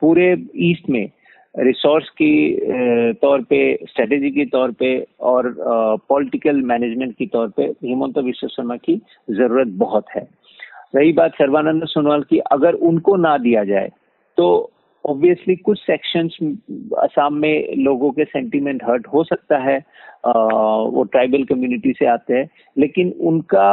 पूरे 0.00 0.26
ईस्ट 0.70 0.88
में 0.90 1.10
रिसोर्स 1.54 2.08
की 2.10 3.12
तौर 3.12 3.42
पे 3.42 3.58
स्ट्रेटेजी 3.88 4.30
के 4.30 4.44
तौर 4.46 4.72
पे 4.72 4.90
और 5.20 5.54
पॉलिटिकल 6.08 6.60
मैनेजमेंट 6.62 7.14
की 7.16 7.26
तौर 7.26 7.48
पे 7.48 7.62
हिमंत 7.84 8.18
विश्व 8.18 8.46
शर्मा 8.46 8.76
की 8.76 8.96
ज़रूरत 9.30 9.68
बहुत 9.76 10.04
है। 10.16 10.26
रही 10.96 11.12
बात 11.12 11.34
सर्वानंद 11.34 11.84
सोनोवाल 11.84 12.22
की, 12.22 12.38
अगर 12.38 12.74
उनको 12.74 13.16
ना 13.16 13.36
दिया 13.38 13.64
जाए 13.64 13.90
तो 14.38 14.70
ऑब्वियसली 15.08 15.56
कुछ 15.58 15.78
सेक्शंस 15.80 16.36
असम 16.98 17.34
में 17.34 17.76
लोगों 17.76 18.10
के 18.10 18.24
सेंटीमेंट 18.26 18.82
हर्ट 18.84 19.06
हो 19.06 19.24
सकता 19.24 19.58
है 19.60 19.76
आ, 20.26 20.32
वो 20.32 21.04
ट्राइबल 21.04 21.44
कम्युनिटी 21.44 21.92
से 21.92 22.06
आते 22.06 22.34
हैं 22.34 22.48
लेकिन 22.76 23.12
उनका 23.22 23.68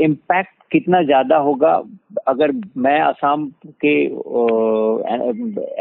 इम्पैक्ट 0.00 0.60
कितना 0.72 1.02
ज़्यादा 1.02 1.36
होगा 1.38 1.72
अगर 2.28 2.52
मैं 2.78 3.00
असम 3.00 3.46
के 3.84 3.94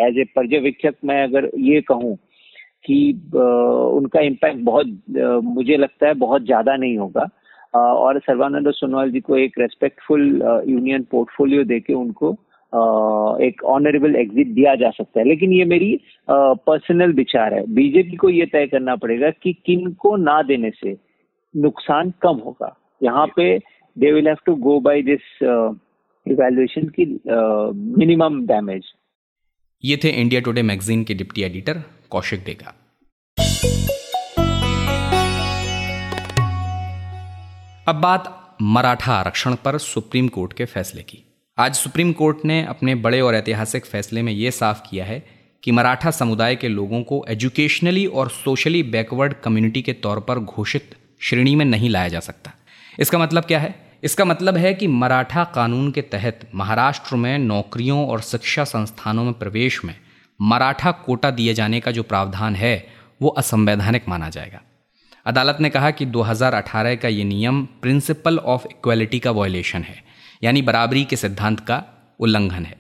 एज 0.07 0.17
ए 0.19 0.23
पर्यवेक्षक 0.35 0.95
मैं 1.05 1.23
अगर 1.23 1.49
ये 1.61 1.81
कहूँ 1.81 2.15
कि 2.85 2.97
आ, 3.37 3.43
उनका 3.97 4.21
इम्पैक्ट 4.21 4.63
बहुत 4.63 4.87
आ, 5.19 5.39
मुझे 5.49 5.77
लगता 5.77 6.07
है 6.07 6.13
बहुत 6.19 6.45
ज़्यादा 6.45 6.75
नहीं 6.75 6.97
होगा 6.97 7.27
और 7.73 8.19
सर्वानंद 8.19 8.71
सोनोवाल 8.71 9.11
जी 9.11 9.19
को 9.19 9.37
एक 9.37 9.59
रेस्पेक्टफुल 9.59 10.23
यूनियन 10.67 11.03
पोर्टफोलियो 11.11 11.63
देके 11.63 11.93
उनको 11.93 12.37
एक 13.45 13.63
ऑनरेबल 13.65 14.15
एग्जिट 14.15 14.47
दिया 14.47 14.75
जा 14.75 14.89
सकता 14.89 15.19
है। 15.19 15.27
लेकिन 15.27 15.53
ये 15.53 15.65
मेरी 15.65 15.99
पर्सनल 16.29 17.13
विचार 17.13 17.53
है। 17.53 17.65
बीजेपी 17.73 18.15
को 18.15 18.29
ये 18.29 18.45
तय 18.45 18.67
करना 18.67 18.95
पड़ेगा 18.95 19.29
कि 19.43 19.53
किन 19.65 19.91
को 19.93 20.15
ना 20.17 20.41
देने 20.43 20.69
से 20.71 20.95
नुकसान 21.55 22.13
कम 22.21 22.41
होगा। 22.45 22.75
यहाँ 23.03 23.25
पे 23.27 23.57
they 23.97 24.11
will 24.11 24.27
have 24.27 24.37
to 24.45 24.55
go 24.55 24.79
by 24.79 25.01
this 25.01 25.21
evaluation 26.25 26.87
की 26.99 27.05
मिनिमम 27.97 28.45
डैमेज 28.47 28.91
ये 29.83 29.97
थे 30.03 30.09
इंडिया 30.21 30.41
टुडे 30.41 30.61
मैगजीन 30.61 31.03
के 31.03 31.13
डिप्टी 31.13 31.43
एडिटर 31.43 31.81
कौशिक 32.09 32.43
देगा। 32.43 32.73
अब 37.87 38.01
बात 38.01 38.57
मराठा 38.61 39.13
आरक्षण 39.13 39.55
पर 39.55 39.77
सुप्रीम 39.77 40.27
कोर्ट 40.27 40.53
के 40.53 40.65
फैसले 40.65 41.01
की। 41.01 41.23
आज 41.61 41.75
सुप्रीम 41.75 42.13
कोर्ट 42.13 42.37
ने 42.45 42.65
अपने 42.65 42.95
बड़े 42.95 43.21
और 43.21 43.35
ऐतिहासिक 43.35 43.85
फैसले 43.85 44.21
में 44.21 44.33
ये 44.33 44.51
साफ़ 44.51 44.81
किया 44.89 45.05
है 45.05 45.27
कि 45.63 45.71
मराठा 45.71 46.11
समुदाय 46.11 46.55
के 46.55 46.67
लोगों 46.67 47.03
को 47.03 47.25
एजुकेशनली 47.29 48.05
और 48.05 48.29
सोशली 48.29 48.83
बैकवर्ड 48.83 49.33
कम्युनिटी 49.33 49.81
के 49.81 49.93
तौर 49.93 50.19
पर 50.19 50.39
घोषित 50.39 50.95
श्रेणी 51.19 51.55
में 51.55 51.65
नहीं 51.65 51.89
लाया 51.89 52.07
जा 52.07 52.19
सकता। 52.19 52.51
इसका 52.99 53.17
मतलब 53.17 53.43
क्या 53.43 53.59
है? 53.59 53.75
इसका 54.03 54.25
मतलब 54.25 54.57
है 54.57 54.73
कि 54.73 54.87
मराठा 54.87 55.43
कानून 55.43 55.91
के 55.91 56.01
तहत 56.01 56.49
महाराष्ट्र 56.55 57.15
में 57.15 57.39
नौकरियों 57.39 58.07
और 58.07 58.21
शिक्षा 58.21 58.63
संस्थानों 58.63 59.23
में 59.23 59.33
प्रवेश 59.33 59.85
में 59.85 59.95
मराठा 60.41 60.91
कोटा 60.91 61.31
दिए 61.31 61.53
जाने 61.53 61.79
का 61.79 61.91
जो 61.91 62.03
प्रावधान 62.03 62.55
है, 62.55 62.87
वो 63.21 63.29
असंवैधानिक 63.29 64.09
माना 64.09 64.29
जाएगा। 64.29 64.61
अदालत 65.25 65.57
ने 65.59 65.69
कहा 65.69 65.91
कि 65.91 66.05
2018 66.05 66.95
का 66.95 67.07
ये 67.07 67.23
नियम 67.23 67.65
प्रिंसिपल 67.65 68.37
ऑफ़ 68.37 68.67
इक्वलिटी 68.67 69.19
का 69.19 69.31
वॉयलेशन 69.31 69.83
है। 69.83 70.10
यानी 70.43 70.61
बराबरी 70.61 71.03
के 71.03 71.15
सिद्धांत 71.15 71.59
का 71.59 71.83
उल्लंघन 72.19 72.65
है। 72.65 72.77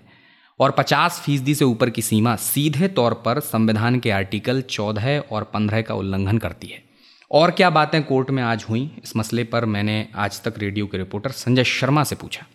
और 0.59 0.71
50 0.71 1.23
फ़ीसदी 1.25 1.55
से 1.55 1.65
ऊपर 1.65 1.89
की 1.89 2.01
सीमा 2.01 2.35
सीधे 2.35 2.87
तौर 2.87 3.13
पर 3.13 3.39
संविधान 3.39 3.99
के 3.99 4.11
आर्टिकल 4.11 4.61
14 4.61 5.19
और 5.31 5.43
15 5.43 5.81
का 5.81 5.93
उल्लंघन 5.93 6.37
करती 6.37 6.67
है। 6.67 6.79
और 7.31 7.51
क्या 7.51 7.69
बातें 7.69 8.03
कोर्ट 8.03 8.31
में 8.31 8.43
आज 8.43 8.65
हुई? 8.69 8.95
इस 9.03 9.17
मसले 9.17 9.43
पर 9.43 9.65
मैंने 9.65 10.07
आज 10.15 10.43
तक 10.43 10.53
रेडियो 10.57 10.87
के 10.87 10.97
रिपोर्टर 10.97 11.29
संजय 11.29 11.63
शर्मा 11.63 12.03
से 12.03 12.15
पूछा। 12.15 12.45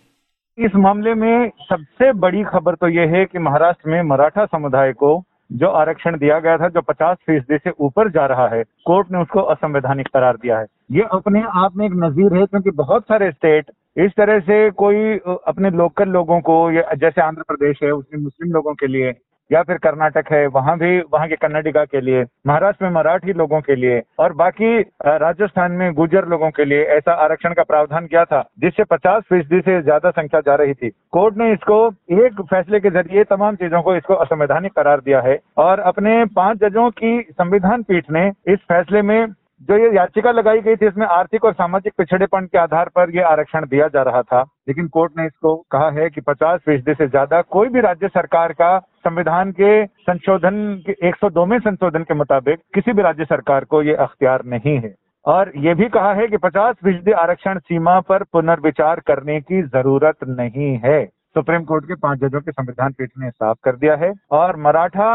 इस 0.65 0.71
मामले 0.75 1.13
में 1.13 1.49
सबसे 1.49 2.13
बड़ी 2.13 2.43
खबर 2.43 2.75
तो 2.75 2.87
यह 2.87 3.09
है 3.09 3.25
कि 3.25 3.39
महाराष्ट्र 3.39 3.89
में 3.89 4.01
मराठा 4.01 4.45
समुदाय 4.45 4.93
को 4.93 5.23
जो 5.51 5.67
आरक्षण 5.67 6.17
दिया 6.17 6.39
गया 6.39 6.57
था, 6.57 6.69
जो 6.69 6.81
50 6.81 7.17
फ़ीसदी 7.17 7.57
से 7.57 7.71
ऊपर 7.79 8.09
जा 8.09 8.25
रहा 8.25 8.47
है, 8.47 8.63
कोर्ट 8.63 9.07
ने 9.11 9.17
उसको 9.17 9.39
असंवैधानिक 9.39 10.07
करार 10.07 10.35
दिया 10.35 10.59
है। 10.59 10.65
ये 10.89 11.03
अपने 11.11 11.41
आप 11.55 11.75
में 11.75 11.85
एक 11.85 11.93
नजीर 11.95 12.33
है, 12.33 12.45
क्योंकि 12.45 12.71
बहुत 12.73 13.03
सारे 13.03 13.31
स्टेट 13.31 13.71
इस 13.97 14.11
तरह 14.17 14.39
से 14.39 14.69
कोई 14.71 15.17
अपने 15.47 15.69
लोकल 15.71 16.09
लोगों 16.09 16.39
को, 16.41 16.59
या 16.71 16.93
जैसे 16.95 17.21
आंध्र 17.21 17.43
प्रदेश 17.47 17.79
है, 17.83 17.91
उसमें 17.91 18.21
मुस्लिम 18.23 18.51
लोगों 18.53 18.73
के 18.73 18.87
लिए, 18.87 19.13
या 19.51 19.61
फिर 19.63 19.77
कर्नाटक 19.77 20.31
है, 20.31 20.45
वहाँ 20.47 20.77
भी, 20.77 20.99
वहाँ 21.13 21.27
के 21.27 21.35
कन्नडिगा 21.35 21.83
के 21.85 22.01
लिए, 22.01 22.23
महाराष्ट्र 22.47 22.85
में 22.85 22.91
मराठी 22.91 23.33
लोगों 23.33 23.61
के 23.61 23.75
लिए, 23.75 24.01
और 24.19 24.33
बाकी 24.33 24.79
राजस्थान 25.05 25.71
में 25.71 25.93
गुजर 25.93 26.27
लोगों 26.27 26.49
के 26.51 26.65
लिए 26.65 26.83
ऐसा 26.97 27.13
आरक्षण 27.23 27.53
का 27.53 27.63
प्रावधान 27.63 28.07
किया 28.07 28.23
था, 28.25 28.41
जिससे 28.59 28.83
50 28.85 29.23
फ़ीसदी 29.29 29.59
से 29.61 29.81
ज़्यादा 29.81 30.09
संख्या 30.11 30.39
जा 30.41 30.55
रही 30.55 30.73
थी। 30.73 30.89
कोर्ट 31.11 31.37
ने 31.37 31.51
इसको 31.53 31.79
एक 32.19 32.41
फैसले 32.43 32.79
के 32.79 32.89
ज़रिए 32.91 33.23
तमाम 33.25 33.55
चीज़ों 33.55 33.81
को 33.81 33.95
इसको 33.95 34.13
असंवैधानिक 34.15 34.73
करार 34.73 35.01
दिया 35.01 35.21
है, 35.21 35.39
और 35.57 35.79
अपने 35.81 36.23
पाँच 36.35 36.59
जजों 36.59 36.89
की 36.93 37.21
संविधान 37.31 37.83
पीठ 37.83 38.11
ने 38.11 38.27
इस 38.47 38.59
फैसले 38.63 39.01
में 39.01 39.27
जो 39.61 39.77
ये 39.77 39.89
याचिका 39.95 40.31
लगाई 40.31 40.59
गई 40.61 40.75
थी, 40.75 40.87
इसमें 40.87 41.05
आर्थिक 41.07 41.45
और 41.45 41.53
सामाजिक 41.53 41.93
पिछड़ेपन 41.97 42.45
के 42.45 42.57
आधार 42.57 42.89
पर 42.95 43.15
ये 43.15 43.21
आरक्षण 43.23 43.65
दिया 43.65 43.87
जा 43.87 44.01
रहा 44.01 44.21
था। 44.21 44.41
लेकिन 44.67 44.87
कोर्ट 44.87 45.11
ने 45.17 45.25
इसको 45.25 45.55
कहा 45.71 45.89
है 45.91 46.09
कि 46.09 46.21
50 46.21 46.59
फ़ीसदी 46.59 46.93
से 46.93 47.07
ज़्यादा 47.07 47.41
कोई 47.41 47.69
भी 47.69 47.81
राज्य 47.81 48.07
सरकार 48.07 48.53
का 48.53 48.77
संविधान 48.79 49.51
के 49.51 49.85
संशोधन 49.85 50.61
के 50.85 50.95
102 51.09 51.45
में 51.45 51.57
संशोधन 51.59 52.03
के 52.03 52.13
मुताबिक 52.13 52.59
किसी 52.75 52.93
भी 52.93 53.01
राज्य 53.01 53.25
सरकार 53.25 53.65
को 53.65 53.81
ये 53.81 53.95
अख्तियार 53.95 54.43
नहीं 54.45 54.77
है। 54.77 54.93
और 55.25 55.51
ये 55.57 55.73
भी 55.75 55.89
कहा 55.89 56.13
है 56.13 56.27
कि 56.27 56.37
50 56.37 56.73
फ़ीसदी 56.83 57.11
आरक्षण 57.11 57.59
सीमा 57.59 57.99
पर 57.99 58.23
पुनर्विचार 58.23 58.99
करने 58.99 59.39
की 59.41 59.61
ज़रूरत 59.63 60.27
नहीं 60.29 60.77
है। 60.85 61.05
सुप्रीम 61.05 61.63
कोर्ट 61.63 61.85
के 61.85 61.95
पाँच 61.95 62.19
जजों 62.19 62.41
के 62.41 62.51
संविधान 62.51 62.91
पीठ 62.91 63.09
ने 63.19 63.29
साफ़ 63.29 63.57
कर 63.63 63.75
दिया 63.75 63.95
है। 63.95 64.11
और 64.31 64.55
मराठा 64.57 65.09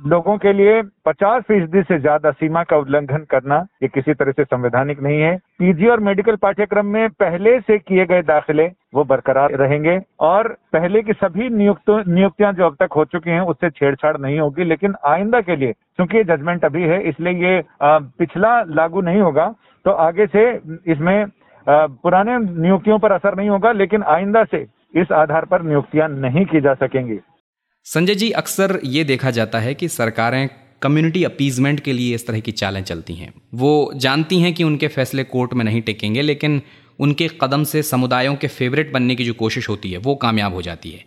लोगों 0.00 0.36
के 0.38 0.52
लिए 0.52 0.80
50 1.06 1.40
फ़ीसदी 1.42 1.82
से 1.82 1.98
ज़्यादा 1.98 2.30
सीमा 2.32 2.62
का 2.64 2.76
उल्लंघन 2.78 3.24
करना 3.30 3.56
ये 3.82 3.88
किसी 3.88 4.14
तरह 4.14 4.32
से 4.32 4.44
संवैधानिक 4.44 5.00
नहीं 5.02 5.20
है। 5.20 5.36
पीजी 5.58 5.86
और 5.86 6.00
मेडिकल 6.00 6.36
पाठ्यक्रम 6.36 6.86
में 6.88 7.08
पहले 7.20 7.58
से 7.60 7.78
किए 7.78 8.06
गए 8.06 8.22
दाखिले 8.24 8.66
वो 8.94 9.04
बरकरार 9.04 9.54
रहेंगे 9.56 9.98
और 10.20 10.48
पहले 10.72 11.02
की 11.02 11.12
सभी 11.14 11.48
नियुक्त, 11.50 11.90
नियुक्तियाँ 12.08 12.52
जो 12.52 12.66
अब 12.66 12.76
तक 12.80 12.92
हो 12.92 13.04
चुकी 13.06 13.30
हैं, 13.30 13.40
उससे 13.42 13.70
छेड़छाड़ 13.70 14.16
नहीं 14.18 14.38
होगी। 14.40 14.64
लेकिन 14.64 14.94
आइंदा 15.06 15.40
के 15.40 15.56
लिए 15.56 15.72
क्योंकि 15.72 16.16
ये 16.16 16.24
जजमेंट 16.26 16.64
अभी 16.64 16.82
है, 16.82 17.02
इसलिए 17.02 17.32
ये 17.44 17.62
पिछला 17.82 18.60
लागू 18.64 19.00
नहीं 19.02 19.20
होगा 19.20 19.54
तो 19.84 19.90
आगे 19.90 20.26
से 20.28 20.50
इसमें 20.88 21.26
पुराने 21.66 22.38
नियुक्तियों 22.38 22.98
पर 22.98 23.12
असर 23.12 23.36
नहीं 23.36 23.48
होगा, 23.50 23.72
लेकिन 23.72 24.02
आइंदा 24.04 24.44
से 24.44 24.66
इस 24.94 25.12
आधार 25.14 25.44
पर 25.46 25.62
नियुक्तियाँ 25.62 26.08
नहीं 26.10 26.44
की 26.46 26.60
जा 26.60 26.74
सकेंगी। 26.76 27.18
संजय 27.84 28.14
जी, 28.14 28.30
अक्सर 28.30 28.80
ये 28.84 29.04
देखा 29.04 29.30
जाता 29.30 29.58
है 29.58 29.74
कि 29.74 29.88
सरकारें 29.88 30.48
कम्युनिटी 30.82 31.24
अपीजमेंट 31.24 31.80
के 31.80 31.92
लिए 31.92 32.14
इस 32.14 32.26
तरह 32.26 32.40
की 32.40 32.52
चालें 32.52 32.84
चलती 32.84 33.14
हैं। 33.14 33.32
वो 33.54 33.92
जानती 33.96 34.40
हैं 34.40 34.54
कि 34.54 34.64
उनके 34.64 34.88
फैसले 34.88 35.24
कोर्ट 35.24 35.54
में 35.54 35.64
नहीं 35.64 35.82
टेकेंगे, 35.82 36.22
लेकिन 36.22 36.62
उनके 36.98 37.28
कदम 37.40 37.64
से 37.64 37.82
समुदायों 37.82 38.36
के 38.36 38.46
फेवरेट 38.46 38.92
बनने 38.92 39.14
की 39.14 39.24
जो 39.24 39.34
कोशिश 39.34 39.68
होती 39.68 39.90
है, 39.92 39.98
वो 39.98 40.14
कामयाब 40.14 40.54
हो 40.54 40.62
जाती 40.62 40.90
है। 40.90 41.04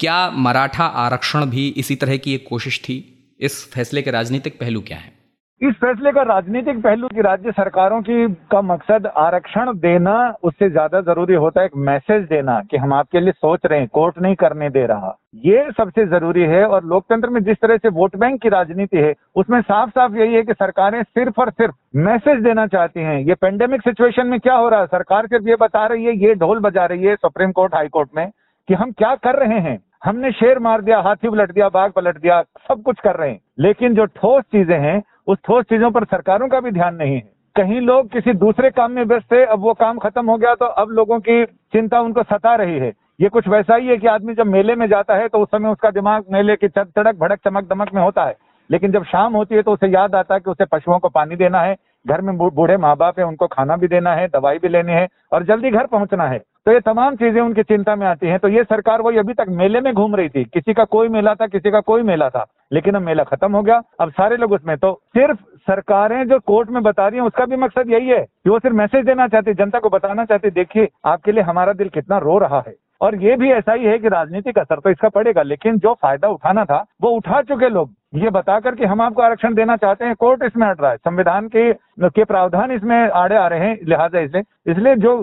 क्या 0.00 0.30
मराठा 0.30 0.84
आरक्षण 0.84 1.46
भी 1.46 1.68
इसी 1.68 1.96
तरह 1.96 2.16
की 2.16 2.34
एक 2.34 2.46
कोशिश 2.48 2.80
थी? 2.80 3.16
इस 3.40 3.70
फैसले 3.70 4.02
के 4.02 4.10
राजनीतिक 4.10 4.60
पहलू 4.60 4.80
क्या 4.80 4.98
है? 4.98 5.19
इस 5.60 5.74
फैसले 5.74 6.10
का 6.12 6.22
राजनीतिक 6.22 6.78
पहलू 6.82 7.08
की 7.08 7.20
राज्य 7.20 7.52
सरकारों 7.52 8.00
की 8.02 8.26
का 8.50 8.60
मकसद 8.62 9.06
आरक्षण 9.06 9.72
देना, 9.78 10.14
उससे 10.42 10.68
ज़्यादा 10.70 11.00
ज़रूरी 11.00 11.34
होता 11.34 11.60
है 11.60 11.66
एक 11.66 11.76
मैसेज 11.78 12.22
देना 12.28 12.58
कि 12.70 12.76
हम 12.76 12.92
आपके 12.92 13.20
लिए 13.20 13.32
सोच 13.32 13.66
रहे 13.66 13.78
हैं, 13.78 13.88
कोर्ट 13.88 14.18
नहीं 14.18 14.34
करने 14.34 14.70
दे 14.70 14.86
रहा। 14.86 15.14
ये 15.44 15.66
सबसे 15.76 16.06
ज़रूरी 16.06 16.42
है 16.42 16.64
और 16.66 16.84
लोकतंत्र 16.84 17.30
में 17.30 17.42
जिस 17.44 17.56
तरह 17.56 17.76
से 17.76 17.88
वोट 17.90 18.16
बैंक 18.16 18.40
की 18.42 18.48
राजनीति 18.48 18.96
है, 18.96 19.14
उसमें 19.36 19.60
साफ़ 19.60 19.90
साफ़ 19.90 20.16
यही 20.16 20.34
है 20.34 20.42
कि 20.42 20.54
सरकारें 20.54 21.02
सिर्फ़ 21.02 21.40
और 21.40 21.50
सिर्फ़ 21.50 21.74
मैसेज 21.98 22.42
देना 22.44 22.66
चाहती 22.66 23.00
हैं। 23.00 23.18
ये 23.20 23.34
पेंडेमिक 23.34 23.82
सिचुएशन 23.82 24.26
में 24.26 24.38
क्या 24.40 24.54
हो 24.54 24.68
रहा 24.68 24.80
है? 24.80 24.86
सरकार 24.86 25.26
सिर्फ़ 25.26 25.48
ये 25.48 25.56
बता 25.60 25.86
रही 25.86 26.04
है, 26.04 26.16
ये 26.18 26.34
ढोल 26.36 26.60
बजा 26.60 26.86
रही 26.86 27.04
है 27.04 27.16
सुप्रीम 27.16 27.52
कोर्ट 27.52 27.74
हाई 27.74 27.88
कोर्ट 27.88 28.08
में 28.16 28.28
कि 28.68 28.74
हम 28.74 28.92
क्या 28.92 29.14
कर 29.18 29.38
रहे 29.38 29.60
हैं? 29.60 29.78
हमने 30.04 30.32
शेर 30.32 30.58
मार 30.58 30.80
दिया, 30.80 31.00
हाथी 31.00 31.28
पलट 31.28 31.52
दिया, 31.52 31.68
बाघ 31.68 31.90
पलट 31.92 32.18
दिया, 32.18 32.42
सब 32.68 32.82
कुछ 32.82 33.00
कर 33.00 33.16
रहे 33.16 33.30
हैं। 33.30 33.40
लेकिन 33.58 33.94
जो 33.94 34.04
ठोस 34.06 34.44
चीज़ें 34.52 34.78
हैं 34.78 35.00
उस 35.30 35.38
ठोस 35.44 35.64
चीज़ों 35.64 35.90
पर 35.90 36.04
सरकारों 36.06 36.48
का 36.48 36.60
भी 36.60 36.70
ध्यान 36.70 36.94
नहीं 36.94 37.14
है। 37.14 37.22
कहीं 37.56 37.80
लोग 37.80 38.10
किसी 38.12 38.32
दूसरे 38.34 38.70
काम 38.70 38.92
में 38.92 39.02
व्यस्त 39.04 39.26
थे, 39.32 39.44
अब 39.44 39.60
वो 39.60 39.74
काम 39.74 39.98
खत्म 39.98 40.30
हो 40.30 40.36
गया 40.36 40.54
तो 40.54 40.66
अब 40.66 40.90
लोगों 40.90 41.18
की 41.20 41.44
चिंता 41.44 42.00
उनको 42.00 42.22
सता 42.24 42.54
रही 42.54 42.78
है। 42.78 42.92
ये 43.20 43.28
कुछ 43.28 43.48
वैसा 43.48 43.76
ही 43.76 43.86
है 43.86 43.96
कि 43.96 44.06
आदमी 44.06 44.34
जब 44.34 44.46
मेले 44.46 44.74
में 44.74 44.86
जाता 44.88 45.14
है 45.14 45.28
तो 45.28 45.38
उस 45.38 45.48
समय 45.48 45.68
उसका 45.68 45.90
दिमाग 45.90 46.24
मेले 46.32 46.56
की 46.56 46.68
तड़क 46.68 47.16
भड़क 47.16 47.38
चमक 47.44 47.68
दमक 47.68 47.94
में 47.94 48.02
होता 48.02 48.24
है। 48.24 48.36
लेकिन 48.70 48.92
जब 48.92 49.04
शाम 49.04 49.34
होती 49.34 49.54
है 49.54 49.62
तो 49.62 49.72
उसे 49.72 49.88
याद 49.88 50.14
आता 50.14 50.34
है 50.34 50.40
कि 50.40 50.50
उसे 50.50 50.64
पशुओं 50.64 50.98
को 50.98 51.08
पानी 51.08 51.36
देना 51.36 51.60
है, 51.60 51.76
घर 52.06 52.20
में 52.20 52.36
बूढ़े 52.38 52.76
माँ 52.76 52.96
बाप 52.96 53.18
है, 53.18 53.24
उनको 53.24 53.46
खाना 53.46 53.76
भी 53.76 53.88
देना 53.88 54.14
है, 54.14 54.28
दवाई 54.28 54.58
भी 54.58 54.68
लेनी 54.68 54.92
है 54.92 55.06
और 55.32 55.44
जल्दी 55.44 55.70
घर 55.70 55.86
पहुँचना 55.86 56.24
है। 56.24 56.38
तो 56.38 56.72
ये 56.72 56.80
तमाम 56.80 57.16
चीज़ें 57.16 57.40
उनकी 57.40 57.62
चिंता 57.62 57.96
में 57.96 58.06
आती 58.06 58.26
हैं। 58.26 58.38
तो 58.38 58.48
ये 58.48 58.64
सरकार 58.64 59.02
वही 59.02 59.18
अभी 59.18 59.34
तक 59.34 59.46
मेले 59.50 59.80
में 59.80 59.92
घूम 59.94 60.16
रही 60.16 60.28
थी। 60.28 60.44
किसी 60.44 60.74
का 60.74 60.84
कोई 60.84 61.08
मेला 61.08 61.34
था, 61.34 61.46
किसी 61.46 61.70
का 61.70 61.80
कोई 61.80 62.02
मेला 62.02 62.28
था। 62.28 62.46
लेकिन 62.72 62.94
अब 62.94 63.02
मेला 63.02 63.24
खत्म 63.24 63.52
हो 63.52 63.62
गया। 63.62 63.80
अब 64.00 64.10
सारे 64.10 64.36
लोग 64.36 64.52
उसमें। 64.52 64.76
तो 64.78 64.92
सिर्फ़ 65.08 65.38
सरकारें 65.60 66.28
जो 66.28 66.38
कोर्ट 66.38 66.70
में 66.70 66.82
बता 66.82 67.08
रही 67.08 67.18
हैं, 67.18 67.26
उसका 67.26 67.44
भी 67.44 67.56
मकसद 67.56 67.90
यही 67.90 68.08
है 68.08 68.20
कि 68.20 68.50
वो 68.50 68.58
सिर्फ़ 68.58 68.76
मैसेज 68.76 69.04
देना 69.04 69.26
चाहती, 69.28 69.54
जनता 69.54 69.78
को 69.78 69.88
बताना 69.88 70.24
चाहती, 70.24 70.50
देखिए, 70.50 70.88
आपके 71.04 71.32
लिए 71.32 71.42
हमारा 71.42 71.72
दिल 71.72 71.88
कितना 71.88 72.18
रो 72.18 72.38
रहा 72.38 72.62
है। 72.68 72.74
और 73.00 73.14
ये 73.14 73.36
भी 73.36 73.50
ऐसा 73.50 73.72
ही 73.72 73.84
है 73.84 73.98
कि 73.98 74.08
राजनीतिक 74.08 74.58
असर 74.58 74.80
तो 74.80 74.90
इसका 74.90 75.08
पड़ेगा, 75.08 75.42
लेकिन 75.42 75.78
जो 75.78 75.92
फ़ायदा 75.94 76.28
उठाना 76.28 76.64
था, 76.64 76.84
वो 77.02 77.10
उठा 77.10 77.40
चुके 77.42 77.68
लोग। 77.68 77.90
ये 78.14 78.30
बताकर 78.30 78.74
कि 78.74 78.84
हम 78.84 79.00
आपको 79.00 79.22
आरक्षण 79.22 79.54
देना 79.54 79.76
चाहते 79.76 80.04
हैं, 80.04 80.14
कोर्ट 80.14 80.42
इसमें 80.42 80.66
हट 80.68 80.80
रहा 80.80 80.90
है। 80.90 80.96
संविधान 80.96 81.48
के 81.48 81.72
के 82.00 82.24
प्रावधान 82.24 82.70
इसमें 82.70 82.96
आड़े 83.10 83.36
आ 83.36 83.46
रहे 83.46 83.60
हैं, 83.60 83.78
लिहाजा 83.84 84.20
इसलिए। 84.20 84.72
इसलिए 84.72 84.96
जो 84.96 85.22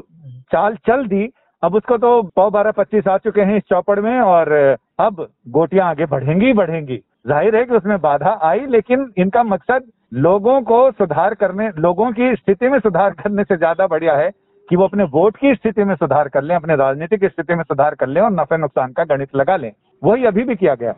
चाल 0.51 0.75
चल 0.87 1.05
दी, 1.07 1.29
अब 1.63 1.75
उसको 1.75 1.97
तो 1.97 2.21
पौ 2.35 2.49
बारह 2.49 2.71
पच्चीस 2.71 3.07
आ 3.07 3.17
चुके 3.17 3.41
हैं 3.41 3.57
इस 3.57 3.63
चौपड़ 3.69 3.99
में, 3.99 4.19
और 4.19 4.77
अब 4.99 5.27
गोटियाँ 5.47 5.89
आगे 5.89 6.05
बढ़ेंगी 6.05 6.53
बढ़ेंगी। 6.53 7.01
ज़ाहिर 7.27 7.55
है 7.55 7.63
कि 7.65 7.75
उसमें 7.75 7.99
बाधा 8.01 8.39
आई, 8.43 8.59
लेकिन 8.67 9.11
इनका 9.17 9.43
मकसद 9.43 9.91
लोगों 10.15 10.61
को 10.61 10.79
सुधार 10.91 11.33
करने, 11.33 11.69
लोगों 11.79 12.11
की 12.11 12.35
स्थिति 12.35 12.69
में 12.69 12.79
सुधार 12.79 13.11
करने 13.13 13.43
से 13.43 13.57
ज़्यादा 13.57 13.87
बढ़िया 13.87 14.15
है 14.15 14.29
कि 14.69 14.75
वो 14.75 14.83
अपने 14.83 15.03
वोट 15.05 15.37
की 15.37 15.53
स्थिति 15.55 15.83
में 15.83 15.93
सुधार 15.95 16.27
कर 16.27 16.43
लें, 16.43 16.55
अपने 16.55 16.75
राजनीतिक 16.75 17.25
स्थिति 17.25 17.55
में 17.55 17.63
सुधार 17.63 17.95
कर 17.95 18.07
लें 18.07 18.21
और 18.21 18.31
नफे 18.31 18.57
नुकसान 18.57 18.91
का 18.91 19.03
गणित 19.05 19.35
लगा 19.35 19.55
लें। 19.57 19.71
वही 20.01 20.25
अभी 20.25 20.43
भी 20.43 20.55
किया 20.55 20.75
गया। 20.75 20.93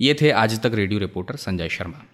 ये 0.00 0.14
थे 0.14 0.30
Aaj 0.32 0.62
Tak 0.62 0.74
radio 0.74 1.00
reporter 1.00 1.36
Sanjay 1.36 1.68
Sharma. 1.68 2.04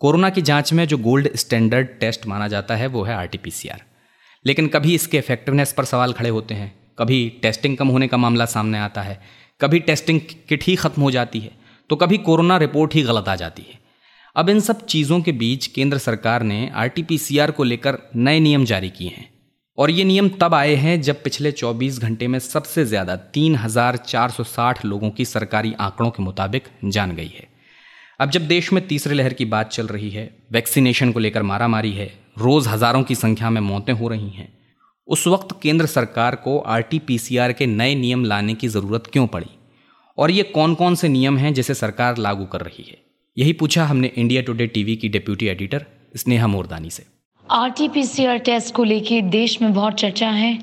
Corona 0.00 0.30
की 0.30 0.42
जाँच 0.42 0.72
में 0.72 0.84
जो 0.86 0.98
गोल्ड 0.98 1.28
स्टैंडर्ड 1.36 1.88
टेस्ट 2.00 2.26
माना 2.26 2.48
जाता 2.48 2.74
है, 2.74 2.86
वो 2.86 3.02
है 3.02 3.14
आरटीपीसीआर। 3.14 3.80
लेकिन 4.44 4.68
कभी 4.68 4.94
इसके 4.94 5.18
इफेक्टिवनेस 5.18 5.72
पर 5.72 5.84
सवाल 5.84 6.12
खड़े 6.12 6.28
होते 6.28 6.54
हैं। 6.54 6.72
कभी 6.98 7.38
टेस्टिंग 7.42 7.76
कम 7.76 7.88
होने 7.88 8.08
का 8.08 8.16
मामला 8.16 8.44
सामने 8.46 8.78
आता 8.78 9.02
है। 9.02 9.18
कभी 9.60 9.78
टेस्टिंग 9.80 10.20
किट 10.48 10.62
ही 10.62 10.76
खत्म 10.76 11.02
हो 11.02 11.10
जाती 11.10 11.40
है। 11.40 11.50
तो 11.90 11.96
कभी 11.96 12.18
कोरोना 12.20 12.56
रिपोर्ट 12.58 12.94
ही 12.94 13.02
गलत 13.02 13.28
आ 13.28 13.34
जाती 13.36 13.62
है। 13.62 13.78
अब 14.36 14.48
इन 14.48 14.60
सब 14.60 14.84
चीज़ों 14.86 15.20
के 15.20 15.32
बीच 15.34 15.66
केंद्र 15.68 15.98
सरकार 15.98 16.42
ने 16.42 16.70
आरटीपीसीआर 16.76 17.50
को 17.50 17.64
लेकर 17.64 17.98
नए 18.16 18.40
नियम 18.40 18.64
जारी 18.64 18.90
किए 18.90 19.08
हैं। 19.08 19.28
और 19.78 19.90
ये 19.90 20.04
नियम 20.04 20.28
तब 20.40 20.54
आए 20.54 20.74
हैं 20.76 21.00
जब 21.02 21.22
पिछले 21.22 21.52
24 21.52 21.98
घंटे 22.00 22.28
में 22.28 22.38
सबसे 22.38 22.84
ज़्यादा 22.84 23.16
3,460 23.34 24.84
लोगों 24.84 25.10
की 25.10 25.24
सरकारी 25.24 25.72
आंकड़ों 25.80 26.10
के 26.10 26.22
मुताबिक 26.22 26.68
जान 26.86 27.14
गई 27.16 27.28
है। 27.28 27.46
अब 28.20 28.30
जब 28.30 28.46
देश 28.48 28.72
में 28.72 28.86
तीसरे 28.88 29.14
लहर 29.14 29.32
की 29.32 29.44
बात 29.46 29.70
चल 29.70 29.86
रही 29.86 30.10
है 30.10 30.30
वैक्सीनेशन 30.52 31.12
को 31.12 31.20
लेकर 31.20 31.42
मारामारी 31.44 31.92
है 31.92 32.10
रोज़ 32.38 32.68
हज़ारों 32.68 33.02
की 33.02 33.14
संख्या 33.14 33.50
में 33.50 33.60
मौतें 33.62 33.92
हो 33.92 34.08
रही 34.08 34.30
हैं 34.30 34.48
उस 35.08 35.26
वक्त 35.26 35.58
केंद्र 35.62 35.86
सरकार 35.88 36.34
को 36.36 36.58
आरटीपीसीआर 36.68 37.52
के 37.52 37.66
नए 37.68 37.94
नियम 37.94 38.24
लाने 38.24 38.54
की 38.54 38.68
ज़रूरत 38.68 39.04
क्यों 39.12 39.26
पड़ी? 39.26 39.46
और 40.18 40.30
ये 40.30 40.42
कौन 40.44 40.74
कौन 40.74 40.94
से 40.94 41.08
नियम 41.08 41.36
हैं 41.38 41.52
जिसे 41.54 41.74
सरकार 41.74 42.16
लागू 42.18 42.44
कर 42.46 42.60
रही 42.60 42.84
है? 42.88 42.96
यही 43.36 43.52
पूछा 43.54 43.84
हमने 43.84 44.10
इंडिया 44.16 44.42
टुडे 44.42 44.66
टीवी 44.68 44.96
की 44.96 45.08
डिप्यूटी 45.08 45.46
एडिटर 45.46 45.86
स्नेहा 46.16 46.46
मोरदानी 46.46 46.90
से। 46.90 47.04
आरटीपीसीआर 47.46 48.38
टेस्ट 48.46 48.74
को 48.74 48.84
लेकर 48.84 49.28
देश 49.30 49.60
में 49.62 49.72
बहुत 49.74 49.94
चर्चा 49.94 50.30
है। 50.30 50.58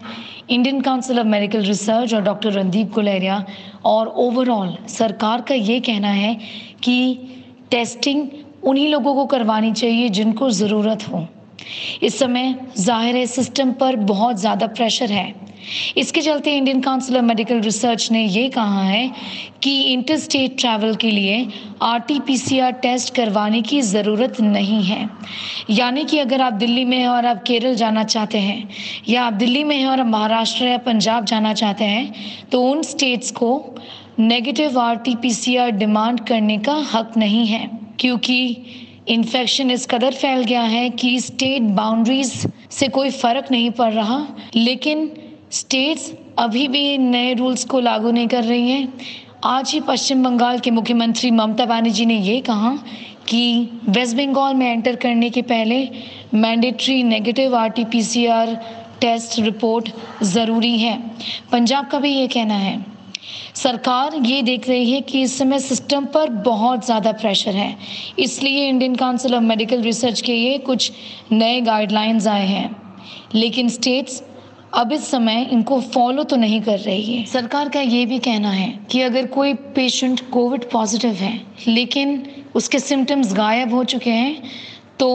Indian 0.50 0.82
Council 0.82 1.20
of 1.20 1.28
Medical 1.28 1.64
Research 1.64 2.14
और 2.14 2.22
डॉक्टर 2.22 2.52
रणदीप 2.52 2.92
गुलेरिया 2.94 3.46
और 3.86 4.08
ओवरऑल 4.18 4.76
सरकार 4.90 5.42
का 5.42 5.56
ये 5.56 5.80
कहना 5.80 6.10
है 6.10 6.34
कि 6.84 6.98
टेस्टिंग 7.72 8.28
उन्हीं 8.64 8.88
लोगों 8.90 9.14
को 9.16 9.26
करवानी 9.26 9.72
चाहिए 9.74 10.10
जिनको 10.10 10.50
ज़रूरत 10.52 11.08
हो। 11.10 11.28
इस 12.04 12.20
समय 12.20 12.56
ज़ाहिर 12.78 13.16
है 13.16 13.26
सिस्टम 13.28 13.72
पर 13.72 13.96
बहुत 14.06 14.40
ज़्यादा 14.40 14.68
प्रेशर 14.70 15.12
है। 15.12 15.34
इसके 15.98 16.22
चलते 16.22 16.56
Indian 16.58 16.82
Council 16.82 17.18
of 17.18 17.24
Medical 17.24 17.60
Research 17.62 18.10
ने 18.12 18.24
ये 18.24 18.48
कहा 18.50 18.84
है 18.84 19.12
कि 19.64 19.82
इंटर 19.84 20.18
स्टेट 20.18 20.58
ट्रैवल 20.60 20.96
के 20.96 21.12
लिए 21.12 21.48
R 21.82 22.00
T 22.00 22.20
P 22.20 22.38
C 22.38 22.60
R 22.60 22.72
test 22.82 23.14
करवाने 23.16 23.62
की 23.62 23.82
ज़रूरत 23.82 24.42
नहीं 24.42 24.82
है। 24.84 25.10
यानी 25.70 26.04
कि 26.06 26.20
अगर 26.20 26.42
आप 26.42 26.54
दिल्ली 26.54 26.86
में 26.86 26.98
हैं 26.98 27.08
और 27.08 27.26
आप 27.26 27.44
केरल 27.44 27.76
जाना 27.76 28.04
चाहते 28.06 28.38
हैं, 28.38 28.70
या 29.10 29.24
आप 29.24 29.34
दिल्ली 29.34 29.64
में 29.64 29.76
हैं 29.76 29.88
और 29.88 30.00
आप 30.00 30.08
महाराष्ट्र 30.08 30.66
या 30.66 30.78
पंजाब 30.78 31.26
जाना 31.26 31.54
चाहते 31.54 31.86
हैं 31.86 32.50
तो 32.52 32.62
उन 32.64 32.82
स्टेट्स 32.84 33.32
को 33.32 33.76
नेगेटिव 34.20 34.80
आर 34.80 34.96
आर 35.58 35.72
डिमांड 35.72 36.20
करने 36.20 36.58
का 36.58 36.76
हक 36.94 37.18
नहीं 37.18 37.46
है। 37.48 37.70
क्योंकि 38.00 38.58
इन्फेक्शन 39.08 39.72
इस 39.72 39.86
कदर 39.86 40.14
फैल 40.14 40.44
गया 40.44 40.62
है 40.62 40.90
कि 40.92 41.20
स्टेट 41.20 41.62
बाउंड्रीज 41.76 42.32
से 42.72 42.88
कोई 42.88 43.10
फ़र्क 43.12 43.52
नहीं 43.52 43.70
पड़ 43.72 43.92
रहा, 43.94 44.26
लेकिन 44.56 45.10
स्टेट्स 45.56 46.12
अभी 46.40 46.68
भी 46.68 46.98
नए 46.98 47.34
रूल्स 47.34 47.64
को 47.66 47.80
लागू 47.80 48.12
नहीं 48.12 48.28
कर 48.28 48.44
रही 48.44 48.70
हैं। 48.70 48.94
आज 49.44 49.72
ही 49.72 49.80
पश्चिम 49.80 50.24
बंगाल 50.24 50.60
के 50.60 50.72
मुख्यमंत्री 50.72 51.30
ममता 51.32 51.66
बनर्जी 51.66 52.06
ने 52.06 52.18
ये 52.20 52.40
कहा 52.42 52.72
कि 53.30 53.70
वेस्ट 53.90 54.18
बंगाल 54.18 54.56
में 54.56 54.66
एंटर 54.68 54.96
करने 54.96 55.30
के 55.30 55.42
पहले 55.44 55.78
mandatory 56.36 57.02
negative 57.04 57.56
R 57.56 57.70
T 57.70 57.86
P 57.86 58.02
C 58.04 58.26
R 58.28 58.54
test 59.02 59.40
report 59.40 59.90
ज़रूरी 60.24 60.78
है। 60.78 60.98
पंजाब 61.52 61.88
का 61.88 62.00
भी 62.00 62.12
ये 62.12 62.28
कहना 62.28 62.58
है। 62.58 62.86
सरकार 63.56 64.16
ये 64.26 64.42
देख 64.42 64.70
रही 64.70 64.92
है 64.92 65.02
कि 65.02 65.22
इस 65.22 65.38
समय 65.38 65.60
सिस्टम 65.62 66.06
पर 66.06 66.30
बहुत 66.46 66.86
ज़्यादा 66.86 67.12
प्रेशर 67.14 67.56
है। 67.56 67.76
इसलिए 68.20 68.68
Indian 68.70 68.96
Council 68.96 69.36
of 69.36 69.44
Medical 69.44 69.82
Research 69.82 70.22
के 70.22 70.34
ये 70.34 70.58
कुछ 70.68 70.92
नए 71.32 71.60
गाइडलाइंस 71.64 72.28
आए 72.28 72.46
हैं। 72.46 72.70
लेकिन 73.36 73.70
स्टेट्स 73.70 74.24
अब 74.76 74.92
इस 74.92 75.10
समय 75.10 75.48
इनको 75.52 75.80
फॉलो 75.82 76.24
तो 76.24 76.36
नहीं 76.36 76.62
कर 76.62 76.80
रही 76.80 77.14
है। 77.14 77.26
सरकार 77.26 77.70
का 77.70 77.82
ये 77.82 78.06
भी 78.06 78.18
कहना 78.20 78.50
है 78.52 78.68
कि 78.92 79.02
अगर 79.02 79.28
कोई 79.28 79.54
पेशेंट 79.76 80.22
कोविड 80.32 80.70
पॉजिटिव 80.72 81.12
है, 81.12 81.42
लेकिन 81.68 82.22
उसके 82.56 82.80
सिम्टम्स 82.80 83.34
गायब 83.34 83.74
हो 83.74 83.84
चुके 83.84 84.10
हैं 84.10 84.52
तो 85.00 85.08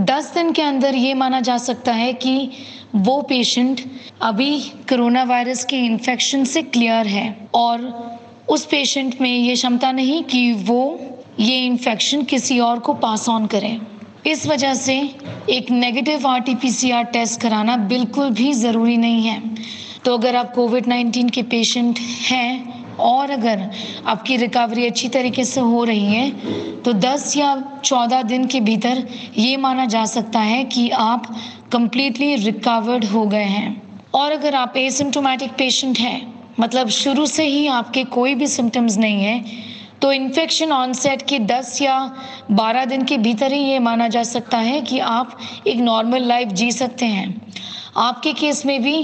10 0.00 0.32
दिन 0.34 0.52
के 0.52 0.62
अंदर 0.62 0.94
ये 0.94 1.14
माना 1.14 1.40
जा 1.40 1.56
सकता 1.58 1.92
है 1.92 2.12
कि 2.12 2.50
वो 2.96 3.20
पेशेंट 3.22 3.80
अभी 4.22 4.58
कोरोना 4.88 5.24
वायरस 5.24 5.64
के 5.64 5.76
इन्फेक्शन 5.86 6.44
से 6.44 6.62
क्लियर 6.62 7.06
है 7.06 7.26
और 7.54 7.90
उस 8.48 8.64
पेशेंट 8.66 9.20
में 9.20 9.30
ये 9.30 9.54
क्षमता 9.54 9.92
नहीं 9.92 10.22
कि 10.24 10.52
वो 10.52 10.98
ये 11.40 11.58
इन्फेक्शन 11.66 12.22
किसी 12.24 12.58
और 12.60 12.78
को 12.78 12.94
पास 12.94 13.28
ऑन 13.28 13.46
करें। 13.46 13.80
इस 14.26 14.46
वजह 14.46 14.74
से 14.74 14.94
एक 15.50 15.70
नेगेटिव 15.70 16.26
आर 16.26 16.40
टी 16.40 16.54
टेस्ट 17.12 17.40
कराना 17.40 17.76
बिल्कुल 17.88 18.30
भी 18.30 18.52
ज़रूरी 18.52 18.96
नहीं 18.96 19.26
है। 19.26 19.40
तो 20.04 20.16
अगर 20.16 20.36
आप 20.36 20.52
कोविड 20.54 20.86
नाइन्टीन 20.86 21.28
के 21.28 21.42
पेशेंट 21.42 21.98
हैं 21.98 22.96
और 23.00 23.30
अगर 23.30 23.70
आपकी 24.06 24.36
रिकवरी 24.36 24.86
अच्छी 24.86 25.08
तरीके 25.08 25.44
से 25.44 25.60
हो 25.60 25.82
रही 25.84 26.04
है 26.04 26.30
तो 26.82 26.92
10 26.92 27.36
या 27.36 27.54
14 27.84 28.22
दिन 28.22 28.46
के 28.46 28.60
भीतर 28.60 29.02
ये 29.38 29.56
माना 29.56 29.84
जा 29.86 30.04
सकता 30.04 30.40
है 30.40 30.62
कि 30.64 30.88
आप 30.90 31.26
कंप्लीटली 31.72 32.34
रिकवर्ड 32.36 33.04
हो 33.04 33.26
गए 33.26 33.44
हैं। 33.44 33.82
और 34.14 34.32
अगर 34.32 34.54
आप 34.54 34.76
एसिम्टोमेटिक 34.76 35.50
पेशेंट 35.50 35.98
हैं 35.98 36.20
मतलब 36.60 36.88
शुरू 36.88 37.26
से 37.26 37.46
ही 37.46 37.66
आपके 37.66 38.04
कोई 38.10 38.34
भी 38.34 38.46
सिम्टम्स 38.46 38.96
नहीं 38.98 39.24
है 39.24 39.44
तो 40.02 40.12
इन्फेक्शन 40.12 40.72
ऑनसेट 40.72 41.22
के 41.22 41.38
10 41.40 41.80
या 41.82 41.98
12 42.52 42.84
दिन 42.84 43.04
के 43.04 43.18
भीतर 43.18 43.52
ही 43.52 43.58
ये 43.60 43.78
माना 43.80 44.08
जा 44.08 44.22
सकता 44.24 44.58
है 44.60 44.80
कि 44.80 44.98
आप 45.00 45.38
एक 45.66 45.76
नॉर्मल 45.78 46.24
लाइफ 46.24 46.48
जी 46.50 46.70
सकते 46.72 47.06
हैं। 47.06 47.28
आपके 47.98 48.32
केस 48.32 48.64
में 48.66 48.82
भी 48.82 48.96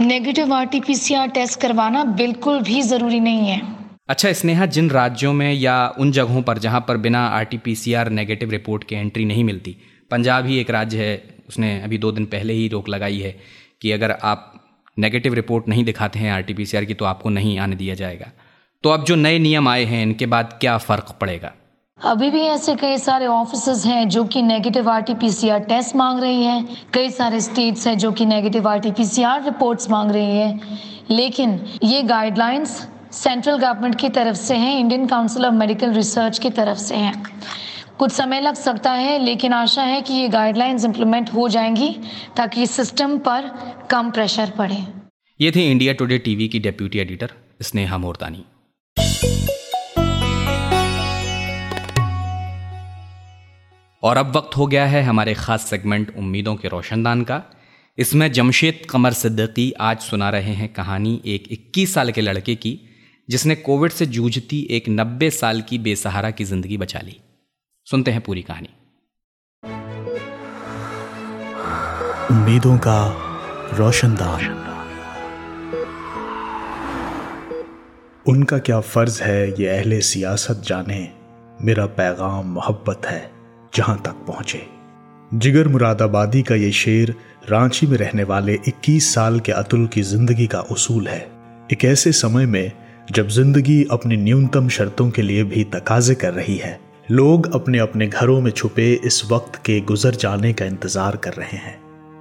negative 0.00 0.52
R 0.54 0.66
T 0.66 0.80
P 0.80 0.94
C 0.94 1.14
R 1.14 1.28
test 1.30 1.60
करवाना 1.60 2.04
बिल्कुल 2.14 2.60
भी 2.62 2.82
ज़रूरी 2.82 3.20
नहीं 3.20 3.48
है। 3.48 3.60
अच्छा 4.08 4.32
स्नेहा, 4.32 4.66
जिन 4.66 4.90
राज्यों 4.90 5.32
में 5.32 5.52
या 5.52 5.76
उन 5.98 6.10
जगहों 6.12 6.42
पर 6.42 6.58
जहाँ 6.58 6.80
पर 6.88 6.96
बिना 6.96 7.26
R 7.28 7.44
T 7.44 7.58
P 7.58 7.74
C 7.74 7.92
R 7.94 8.08
negative 8.10 8.50
report 8.50 8.84
के 8.84 8.96
एंट्री 8.96 9.24
नहीं 9.24 9.44
मिलती, 9.44 9.76
पंजाब 10.10 10.46
ही 10.46 10.58
एक 10.60 10.70
राज्य 10.70 10.98
है, 10.98 11.22
उसने 11.48 11.80
अभी 11.80 11.98
दो 11.98 12.12
दिन 12.12 12.24
पहले 12.26 12.52
ही 12.52 12.68
रोक 12.68 12.88
लगाई 12.88 13.18
है 13.18 13.34
कि 13.82 13.92
अगर 13.92 14.10
आप 14.22 14.50
नेगेटिव 14.96 15.34
रिपोर्ट 15.34 15.68
नहीं 15.68 15.84
दिखाते 15.84 16.18
हैं 16.18 16.32
R 16.32 16.42
T 16.42 16.54
P 16.54 16.66
C 16.66 16.76
R 16.76 16.84
की 16.84 16.94
तो 16.94 17.04
आपको 17.04 17.30
नहीं 17.30 17.58
आने 17.58 17.76
दिया 17.76 17.94
जाएगा। 17.94 18.30
तो 18.84 18.90
अब 18.90 19.04
जो 19.04 19.14
नए 19.16 19.38
नियम 19.38 19.68
आए 19.68 19.84
हैं 19.84 20.02
इनके 20.02 20.26
बाद 20.26 20.58
क्या 20.60 20.76
फ़र्क 20.78 21.14
पड़ेगा? 21.20 21.52
अभी 21.98 22.30
भी 22.30 22.40
ऐसे 22.40 22.74
कई 22.76 22.98
सारे 22.98 23.26
ऑफ़िस 23.26 23.84
हैं 23.86 24.08
जो 24.08 24.24
कि 24.24 24.42
negative 24.42 24.90
R 24.90 25.02
T 25.02 25.14
P 25.14 25.30
C 25.30 25.48
R 25.48 25.60
test 25.60 25.96
मांग 25.96 26.20
रही 26.20 26.44
हैं। 26.44 26.90
कई 26.94 27.10
सारे 27.10 27.40
स्टेट्स 27.40 27.86
हैं 27.86 27.96
जो 27.98 28.12
कि 28.12 28.26
negative 28.26 28.68
R 28.68 28.80
T 28.80 28.92
P 28.92 29.04
C 29.04 29.22
R 29.22 29.44
reports 29.44 29.90
मांग 29.90 30.10
रही 30.10 30.36
हैं। 30.36 30.78
लेकिन 31.10 31.58
ये 31.84 32.02
गाइडलाइंस 32.02 32.76
सेंट्रल 33.12 33.56
गवर्नमेंट 33.56 33.94
की 33.94 34.08
तरफ़ 34.08 34.36
से 34.36 34.56
हैं 34.56 34.78
Indian 34.80 35.06
Council 35.06 35.46
of 35.46 35.54
Medical 35.54 35.92
Research 35.92 36.38
की 36.38 36.50
तरफ़ 36.50 36.78
से 36.78 36.96
हैं। 36.96 37.22
कुछ 37.98 38.12
समय 38.12 38.40
लग 38.40 38.54
सकता 38.54 38.92
है 38.92 39.18
लेकिन 39.18 39.52
आशा 39.52 39.82
है 39.82 40.00
कि 40.00 40.14
ये 40.14 40.28
गाइडलाइंस 40.28 40.84
इम्प्लीमेंट 40.84 41.34
हो 41.34 41.48
जाएँगी 41.48 41.96
ताकि 42.36 42.66
सिस्टम 42.66 43.18
पर 43.18 43.50
कम 43.90 44.10
प्रेशर 44.10 44.50
पड़े। 44.50 44.84
ये 45.40 45.50
थे 45.50 45.70
इंडिया 45.70 45.92
टुडे 45.92 46.18
टीवी 46.18 46.48
की 46.48 46.58
डेप्यूटी 46.58 46.98
एडिटर 46.98 47.30
स्नेहा 47.62 47.98
मोरतानी। 47.98 48.44
और 54.04 54.16
अब 54.16 54.36
वक्त 54.36 54.56
हो 54.56 54.66
गया 54.66 54.86
है 54.86 55.02
हमारे 55.02 55.34
खास 55.34 55.62
सेगमेंट 55.62 56.16
उम्मीदों 56.18 56.56
के 56.56 56.68
रोशनदान 56.68 57.22
का। 57.22 57.42
इसमें 57.98 58.32
जमशेद 58.32 58.86
कमर 58.90 59.12
सिद्दीकी 59.12 59.72
आज 59.72 59.98
सुना 59.98 60.30
रहे 60.30 60.54
हैं 60.54 60.72
कहानी 60.72 61.22
एक 61.26 61.44
21 61.52 61.94
साल 61.94 62.10
के 62.10 62.20
लड़के 62.20 62.54
की, 62.54 62.80
जिसने 63.30 63.54
कोविड 63.54 63.92
से 63.92 64.06
जूझती 64.06 64.68
एक 64.70 64.88
90 64.88 65.30
साल 65.30 65.60
की 65.60 65.78
बेसहारा 65.78 66.30
की 66.30 66.44
ज़िंदगी 66.44 66.76
बचा 66.76 66.98
ली। 66.98 67.20
सुनते 67.84 68.10
हैं 68.10 68.20
पूरी 68.20 68.42
कहानी। 68.42 68.68
उम्मीदों 72.30 72.78
का 72.78 73.16
रोशनदान। 73.74 74.70
उनका 78.28 78.58
क्या 78.58 78.80
फ़र्ज़ 78.80 79.22
है 79.22 79.50
ये 79.50 79.68
अहले 79.68 80.00
सियासत 80.00 80.62
जाने? 80.66 81.12
मेरा 81.62 81.86
पैगाम 81.86 82.46
मोहब्बत 82.46 83.06
है। 83.06 83.33
जहाँ 83.74 83.96
तक 84.04 84.24
पहुँचे। 84.26 84.62
जिगर 85.30 85.68
मुरादाबादी 85.68 86.42
का 86.42 86.54
ये 86.54 86.70
शेर 86.72 87.14
रांची 87.50 87.86
में 87.86 87.96
रहने 87.98 88.24
वाले 88.24 88.58
21 88.68 89.12
साल 89.14 89.40
के 89.40 89.52
अतुल 89.52 89.86
की 89.86 90.02
ज़िंदगी 90.02 90.46
का 90.46 90.60
उसूल 90.60 91.06
है। 91.08 91.20
एक 91.72 91.84
ऐसे 91.84 92.12
समय 92.12 92.46
में 92.46 92.72
जब 93.12 93.28
ज़िंदगी 93.28 93.82
अपनी 93.90 94.16
न्यूनतम 94.16 94.68
शर्तों 94.68 95.10
के 95.10 95.22
लिए 95.22 95.44
भी 95.44 95.64
तकाजे 95.64 96.14
कर 96.14 96.32
रही 96.32 96.56
है, 96.56 96.78
लोग 97.10 97.52
अपने 97.54 97.78
अपने 97.78 98.06
घरों 98.06 98.40
में 98.40 98.50
छुपे 98.50 98.92
इस 99.04 99.22
वक्त 99.32 99.56
के 99.56 99.80
गुजर 99.80 100.14
जाने 100.14 100.52
का 100.52 100.64
इंतज़ार 100.64 101.16
कर 101.16 101.32
रहे 101.32 101.56
हैं। 101.56 101.78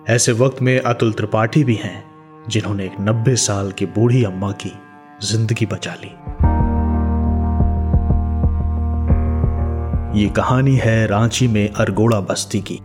ऐसे 0.09 0.31
वक्त 0.31 0.61
में 0.61 0.79
अतुल 0.79 1.13
त्रिपाठी 1.13 1.63
भी 1.63 1.75
हैं, 1.75 2.03
जिन्होंने 2.49 2.85
एक 2.85 2.95
नब्बे 2.99 3.35
साल 3.35 3.71
की 3.71 3.85
बूढ़ी 3.85 4.23
अम्मा 4.23 4.51
की 4.51 4.73
ज़िंदगी 5.23 5.65
बचा 5.65 5.93
ली। 5.93 6.11
ये 10.15 10.27
कहानी 10.29 10.75
है 10.75 11.05
रांची 11.07 11.47
में 11.47 11.69
अरगोड़ा 11.69 12.19
बस्ती 12.21 12.59
की। 12.61 12.77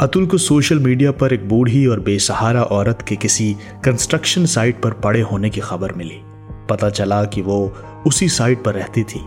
अतुल 0.00 0.26
को 0.26 0.38
सोशल 0.38 0.78
मीडिया 0.78 1.12
पर 1.12 1.32
एक 1.32 1.48
बूढ़ी 1.48 1.84
और 1.86 2.00
बेसहारा 2.00 2.62
औरत 2.62 3.02
के 3.02 3.16
किसी 3.16 3.52
कंस्ट्रक्शन 3.84 4.46
साइट 4.46 4.80
पर 4.82 4.92
पड़े 5.04 5.20
होने 5.20 5.50
की 5.50 5.60
खबर 5.60 5.92
मिली। 5.92 6.20
पता 6.70 6.90
चला 6.90 7.22
कि 7.24 7.42
वो 7.42 7.58
उसी 8.06 8.28
साइट 8.28 8.64
पर 8.64 8.74
रहती 8.74 9.04
थी। 9.04 9.20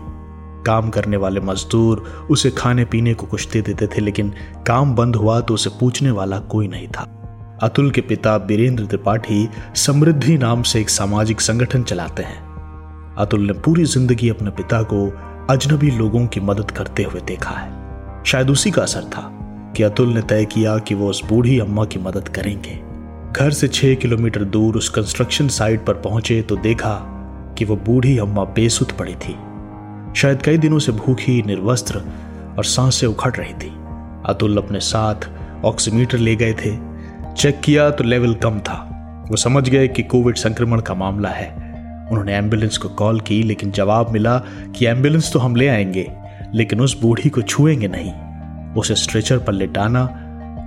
काम 0.66 0.90
करने 0.90 1.16
वाले 1.16 1.40
मजदूर 1.40 2.04
उसे 2.30 2.50
खाने 2.50 2.84
पीने 2.84 3.14
को 3.14 3.26
कुछ 3.26 3.48
दे 3.48 3.62
देते 3.62 3.86
थे, 3.86 4.00
लेकिन 4.00 4.32
काम 4.66 4.94
बंद 4.94 5.16
हुआ 5.16 5.40
तो 5.40 5.54
उसे 5.54 5.70
पूछने 5.80 6.10
वाला 6.10 6.38
कोई 6.50 6.68
नहीं 6.68 6.88
था। 6.88 7.08
अतुल 7.62 7.90
के 7.90 8.00
पिता 8.00 8.38
बीरेंद्र 8.38 8.86
त्रिपाठी 8.86 9.48
समृद्धि 9.76 10.38
नाम 10.38 10.62
से 10.62 10.80
एक 10.80 10.90
सामाजिक 10.90 11.40
संगठन 11.40 11.82
चलाते 11.82 12.22
हैं। 12.22 12.48
अतुल 13.18 13.46
ने 13.46 13.52
पूरी 13.54 13.84
ज़िंदगी 13.84 14.28
अपने 14.28 14.50
पिता 14.50 14.82
को 14.82 15.08
अजनबी 15.50 15.90
लोगों 15.90 16.26
की 16.26 16.40
मदद 16.40 16.70
करते 16.70 17.02
हुए 17.02 17.20
देखा 17.20 17.50
है। 17.50 18.24
शायद 18.24 18.50
उसी 18.50 18.70
का 18.70 18.82
असर 18.82 19.00
था 19.00 19.30
कि 19.76 19.82
अतुल 19.82 20.08
ने 20.08 20.22
तय 20.22 20.44
किया 20.44 20.78
कि 20.78 20.94
वो 20.94 21.08
उस 21.08 21.24
बूढ़ी 21.24 21.58
अम्मा 21.58 21.84
की 21.84 21.98
मदद 21.98 22.28
करेंगे। 22.28 22.80
घर 23.32 23.50
से 23.50 23.68
छह 23.68 23.94
किलोमीटर 23.94 24.44
दूर 24.44 24.76
उस 24.76 24.88
कंस्ट्रक्शन 24.88 25.48
साइट 25.48 25.84
पर 25.84 25.94
पहुँचे 25.94 26.42
तो 26.42 26.56
देखा 26.56 26.94
कि 27.58 27.64
वो 27.64 27.76
बूढ़ी 27.76 28.18
अम्मा 28.18 28.44
बेसुध 28.44 28.92
पड़ी 28.92 29.14
थी। 29.14 29.36
शायद 30.16 30.42
कई 30.42 30.58
दिनों 30.58 30.78
से 30.78 30.92
भूखी 30.92 31.42
निर्वस्त्र 31.42 32.02
और 32.58 32.64
साँसें 32.64 33.08
उखड़ 33.08 33.34
रही 33.34 33.54
थी। 33.54 33.72
अतुल 34.26 34.56
अपने 34.56 34.80
साथ 34.80 35.30
ऑक्सीमीटर 35.64 36.18
ले 36.18 36.36
गए 36.36 36.52
थे। 36.52 36.76
चेक 37.34 37.60
किया 37.60 37.90
तो 37.90 38.04
लेवल 38.04 38.34
कम 38.34 38.58
था। 38.58 38.86
वो 39.30 39.36
समझ 39.36 39.68
गए 39.68 39.88
कि 39.88 40.02
कोविड 40.02 40.36
संक्रमण 40.36 40.80
का 40.80 40.94
मामला 40.94 41.28
है। 41.28 41.69
उन्होंने 42.10 42.34
एंबुलेंस 42.34 42.78
को 42.78 42.88
कॉल 42.88 43.20
की, 43.20 43.42
लेकिन 43.42 43.70
जवाब 43.70 44.10
मिला 44.10 44.38
कि 44.76 44.86
एंबुलेंस 44.86 45.32
तो 45.32 45.38
हम 45.38 45.56
ले 45.56 45.68
आएँगे, 45.68 46.12
लेकिन 46.54 46.80
उस 46.80 47.02
बूढ़ी 47.02 47.30
को 47.30 47.42
छुएँगे 47.42 47.88
नहीं। 47.88 48.12
उसे 48.74 48.94
स्ट्रेचर 48.94 49.38
पर 49.38 49.52
लेटाना 49.52 50.00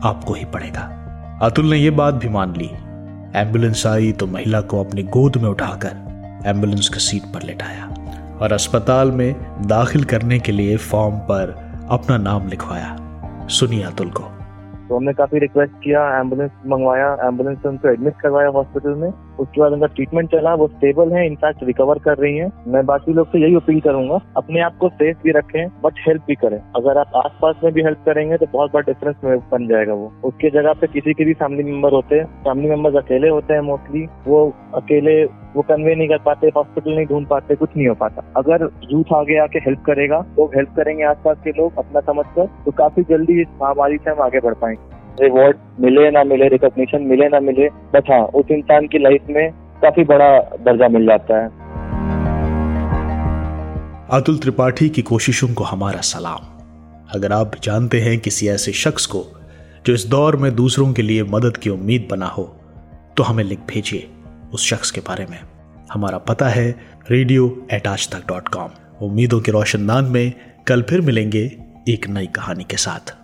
आपको 0.03 0.33
ही 0.33 0.45
पड़ेगा। 0.45 0.99
अतुल 1.41 1.65
ने 1.65 1.77
यह 1.77 1.91
बात 1.91 2.13
भी 2.13 2.29
मान 2.29 2.53
ली। 2.55 2.69
एंबुलेंस 3.35 3.87
आई 3.87 4.11
तो 4.11 4.27
महिला 4.27 4.61
को 4.61 4.83
अपनी 4.83 5.03
गोद 5.03 5.37
में 5.37 5.49
उठाकर 5.49 5.91
एंबुलेंस 6.45 6.89
की 6.89 6.99
सीट 6.99 7.21
पर 7.21 7.43
लेटाया 7.43 7.93
और 8.41 8.53
अस्पताल 8.53 9.11
में 9.11 9.35
दाखिल 9.67 10.03
करने 10.03 10.39
के 10.39 10.51
लिए 10.51 10.77
फॉर्म 10.77 11.15
पर 11.15 11.71
अपना 11.89 12.17
नाम 12.17 12.47
लिखवाया। 12.47 12.97
सुनिए 13.49 13.83
अतुल 13.83 14.09
को। 14.09 14.23
तो 14.89 14.95
हमने 14.97 15.13
काफ़ी 15.13 15.39
रिक्वेस्ट 15.39 15.73
किया, 15.73 16.19
एंबुलेंस 16.19 16.51
मंगवाया, 16.67 17.13
एंबुलेंस 17.13 17.57
से 17.57 17.69
उनको 17.69 17.89
एडमिट 17.89 18.13
करवाया 18.21 18.47
हॉस्पिटल 18.47 18.89
में। 18.89 19.09
उसके 19.39 19.61
बाद 19.61 19.73
उनका 19.73 19.87
ट्रीटमेंट 19.87 20.29
चला, 20.31 20.53
वो 20.53 20.67
स्टेबल 20.67 21.11
है 21.13 21.25
इनफैक्ट 21.27 21.63
रिकवर 21.63 21.99
कर 21.99 22.17
रही 22.17 22.37
है। 22.37 22.51
मैं 22.67 22.85
बाकी 22.85 23.13
लोग 23.13 23.27
से 23.27 23.39
यही 23.39 23.55
अपील 23.55 23.79
करूँगा, 23.81 24.19
अपने 24.37 24.61
आप 24.61 24.77
को 24.77 24.89
सेफ़ 24.91 25.17
भी 25.23 25.31
रखें 25.31 25.67
बट 25.83 25.99
हेल्प 26.07 26.23
भी 26.27 26.35
करें। 26.35 26.57
अगर 26.75 26.97
आप 26.97 27.11
आसपास 27.15 27.55
में 27.63 27.71
भी 27.73 27.83
हेल्प 27.83 28.03
करेंगे 28.05 28.37
तो 28.37 28.45
बहुत 28.53 28.73
बड़ा 28.73 28.91
डिफरेंस 28.91 29.15
बन 29.51 29.67
जाएगा 29.67 29.93
वो। 29.93 30.11
उसके 30.23 30.49
जगह 30.51 30.73
पे 30.73 30.87
किसी 30.89 31.13
के 31.13 31.25
भी 31.25 31.33
फैमिली 31.35 31.63
मेंबर 31.63 31.93
होते 31.93 32.15
हैं 32.15 32.25
फैमिली 32.43 32.69
मेंबर्स 32.69 32.95
अकेले 32.95 33.29
होते 33.29 33.53
हैं 33.53 33.61
मोस्टली 33.63 34.05
वो 34.27 34.45
अकेले, 34.75 35.23
वो 35.23 35.61
कन्वे 35.61 35.95
नहीं 35.95 36.07
कर 36.07 36.17
पाते 36.17 36.47
हॉस्पिटल 36.55 36.91
नहीं 36.91 37.05
ढूंढ 37.05 37.27
पाते, 37.27 37.55
कुछ 37.55 37.69
नहीं 37.77 37.87
हो 37.87 37.93
पाता। 37.95 38.23
अगर 38.37 38.69
यूथ 38.91 39.13
आगे 39.15 39.37
आके 39.39 39.59
हेल्प 39.59 39.83
करेगा 39.85 40.21
तो 40.35 40.45
हेल्प 40.55 40.69
करेंगे 40.75 41.03
आसपास 41.05 41.37
के 41.43 41.51
लोग, 41.51 41.77
अपना 41.77 41.99
समझकर 42.03 42.45
तो 42.65 42.71
काफ़ी 42.73 43.03
जल्दी 43.09 43.41
इस 43.41 43.47
महामारी 43.61 43.97
से 43.97 44.11
हम 44.11 44.21
आगे 44.21 44.39
बढ़ 44.39 44.53
पाएँगे। 44.55 45.01
रिवॉर्ड 45.19 45.57
मिले 45.79 46.09
ना 46.11 46.23
मिले 46.23 46.47
रिकॉग्निशन 46.49 47.01
मिले 47.01 47.27
ना 47.29 47.39
मिले 47.39 47.67
बट 47.93 48.09
हाँ 48.11 48.21
उस 48.35 48.51
इंसान 48.51 48.87
की 48.87 48.99
लाइफ 48.99 49.25
में 49.29 49.51
काफ़ी 49.81 50.03
बड़ा 50.03 50.29
दर्जा 50.65 50.87
मिल 50.87 51.05
जाता 51.05 51.41
है। 51.41 51.47
अतुल 54.11 54.37
त्रिपाठी 54.37 54.89
की 54.89 55.01
कोशिशों 55.01 55.47
को 55.53 55.63
हमारा 55.63 56.01
सलाम। 56.01 56.49
अगर 57.15 57.31
आप 57.31 57.55
जानते 57.63 57.99
हैं 58.01 58.17
किसी 58.19 58.47
ऐसे 58.47 58.71
शख्स 58.73 59.05
को, 59.05 59.23
जो 59.85 59.93
इस 59.93 60.05
दौर 60.05 60.35
में 60.35 60.55
दूसरों 60.55 60.91
के 60.93 61.01
लिए 61.01 61.23
मदद 61.23 61.57
की 61.57 61.69
उम्मीद 61.69 62.07
बना 62.11 62.27
हो 62.27 62.43
तो 63.17 63.23
हमें 63.23 63.43
लिख 63.43 63.59
भेजिए 63.69 64.07
उस 64.53 64.67
शख्स 64.69 64.91
के 64.91 65.01
बारे 65.01 65.25
में। 65.29 65.37
हमारा 65.93 66.17
पता 66.17 66.47
है 66.49 66.69
रेडियो 67.11 67.45
एट 67.73 67.87
आज 67.87 68.09
तक 68.09 68.27
डॉट 68.27 68.47
कॉम 68.47 68.69
उम्मीदों 69.01 69.39
के 69.39 69.51
रोशनदान 69.51 70.05
में 70.05 70.33
कल 70.67 70.81
फिर 70.81 71.01
मिलेंगे 71.01 71.43
एक 71.89 72.07
नई 72.09 72.27
कहानी 72.35 72.63
के 72.63 72.77
साथ। 72.77 73.15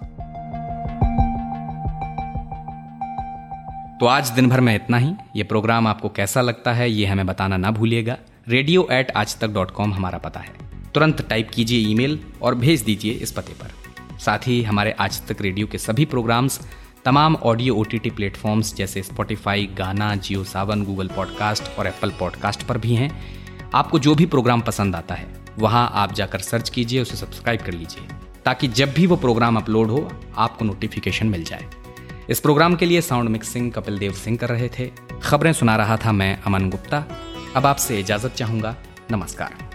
तो 4.00 4.06
आज 4.06 4.30
दिन 4.30 4.50
भर 4.50 4.62
में 4.62 4.76
इतना 4.76 4.98
ही। 4.98 5.14
ये 5.36 5.44
प्रोग्राम 5.44 5.88
आपको 5.88 6.10
कैसा 6.10 6.42
लगता 6.42 6.74
है, 6.74 6.92
ये 6.92 7.06
हमें 7.06 7.26
बताना 7.26 7.58
ना 7.58 7.72
भूलिएगा। 7.72 8.18
रेडियो 8.48 8.88
एट 8.92 9.12
आज 9.12 9.40
तक 9.40 9.48
डॉट 9.48 9.72
कॉम 9.72 9.94
हमारा 9.94 10.18
पता 10.18 10.40
है। 10.40 10.50
तुरंत 10.94 11.22
टाइप 11.22 11.50
कीजिए 11.54 11.90
ईमेल 11.90 12.20
और 12.42 12.56
भेज 12.56 12.82
दीजिए 12.82 13.12
इस 13.14 13.32
पते 13.32 13.54
पर। 13.54 13.72
साथ 14.20 14.40
ही 14.48 14.64
हमारे 14.64 14.92
आज 14.92 15.28
तक 15.28 15.42
रेडियो 15.42 15.68
के 15.68 15.78
सभी 15.78 16.06
प्रोग्राम्स 16.06 16.60
तमाम 17.06 17.36
ऑडियो 17.36 17.76
ओ 17.76 17.84
टी 17.84 18.10
प्लेटफॉर्म्स 18.10 18.76
जैसे 18.76 19.04
Spotify 19.04 19.66
Gaana 19.78 20.16
Jio 20.16 20.44
Saavn 20.44 20.84
Google 20.84 21.08
podcast 21.08 21.80
और 21.80 21.88
एप्पल 21.88 22.10
पॉडकास्ट 22.10 22.64
पर 22.64 22.78
भी 22.78 22.96
हैं। 22.96 23.12
आपको 23.74 24.00
जो 24.00 24.16
भी 24.16 24.26
प्रोग्राम 24.26 24.62
पसंद 24.62 24.96
आता 24.96 25.16
है, 25.16 25.28
वहाँ 25.60 25.92
आप 25.94 26.14
जाकर 26.14 26.40
सर्च 26.40 26.70
कीजिए, 26.70 27.02
उसे 27.02 27.18
सब्सक्राइब 27.18 27.62
कर 27.62 27.74
लीजिए। 27.74 28.08
ताकि 28.46 28.68
जब 28.68 28.94
भी 28.94 29.08
वो 29.08 29.16
प्रोग्राम 29.16 29.58
अपलोड 29.58 29.88
हो, 29.88 30.12
आपको 30.38 30.66
नोटिफिकेशन 30.66 31.28
मिल 31.28 31.44
जाए। 31.44 31.66
इस 32.30 32.40
प्रोग्राम 32.40 32.76
के 32.76 32.86
लिए 32.86 33.02
साउंड 33.02 33.30
मिक्सिंग 33.30 33.72
कपिल 33.72 33.98
देव 33.98 34.14
सिंह 34.14 34.38
कर 34.38 34.50
रहे 34.50 34.70
थे। 34.80 34.92
खबरें 35.24 35.54
सुना 35.54 35.76
रहा 35.76 35.98
था 35.98 36.12
मैं 36.12 36.42
अमन 36.42 36.70
गुप्ता। 36.70 37.06
अब 37.56 37.66
आपसे 37.66 38.00
इजाज़त 38.00 38.32
चाहूँगा। 38.32 38.76
नमस्कार। 39.12 39.69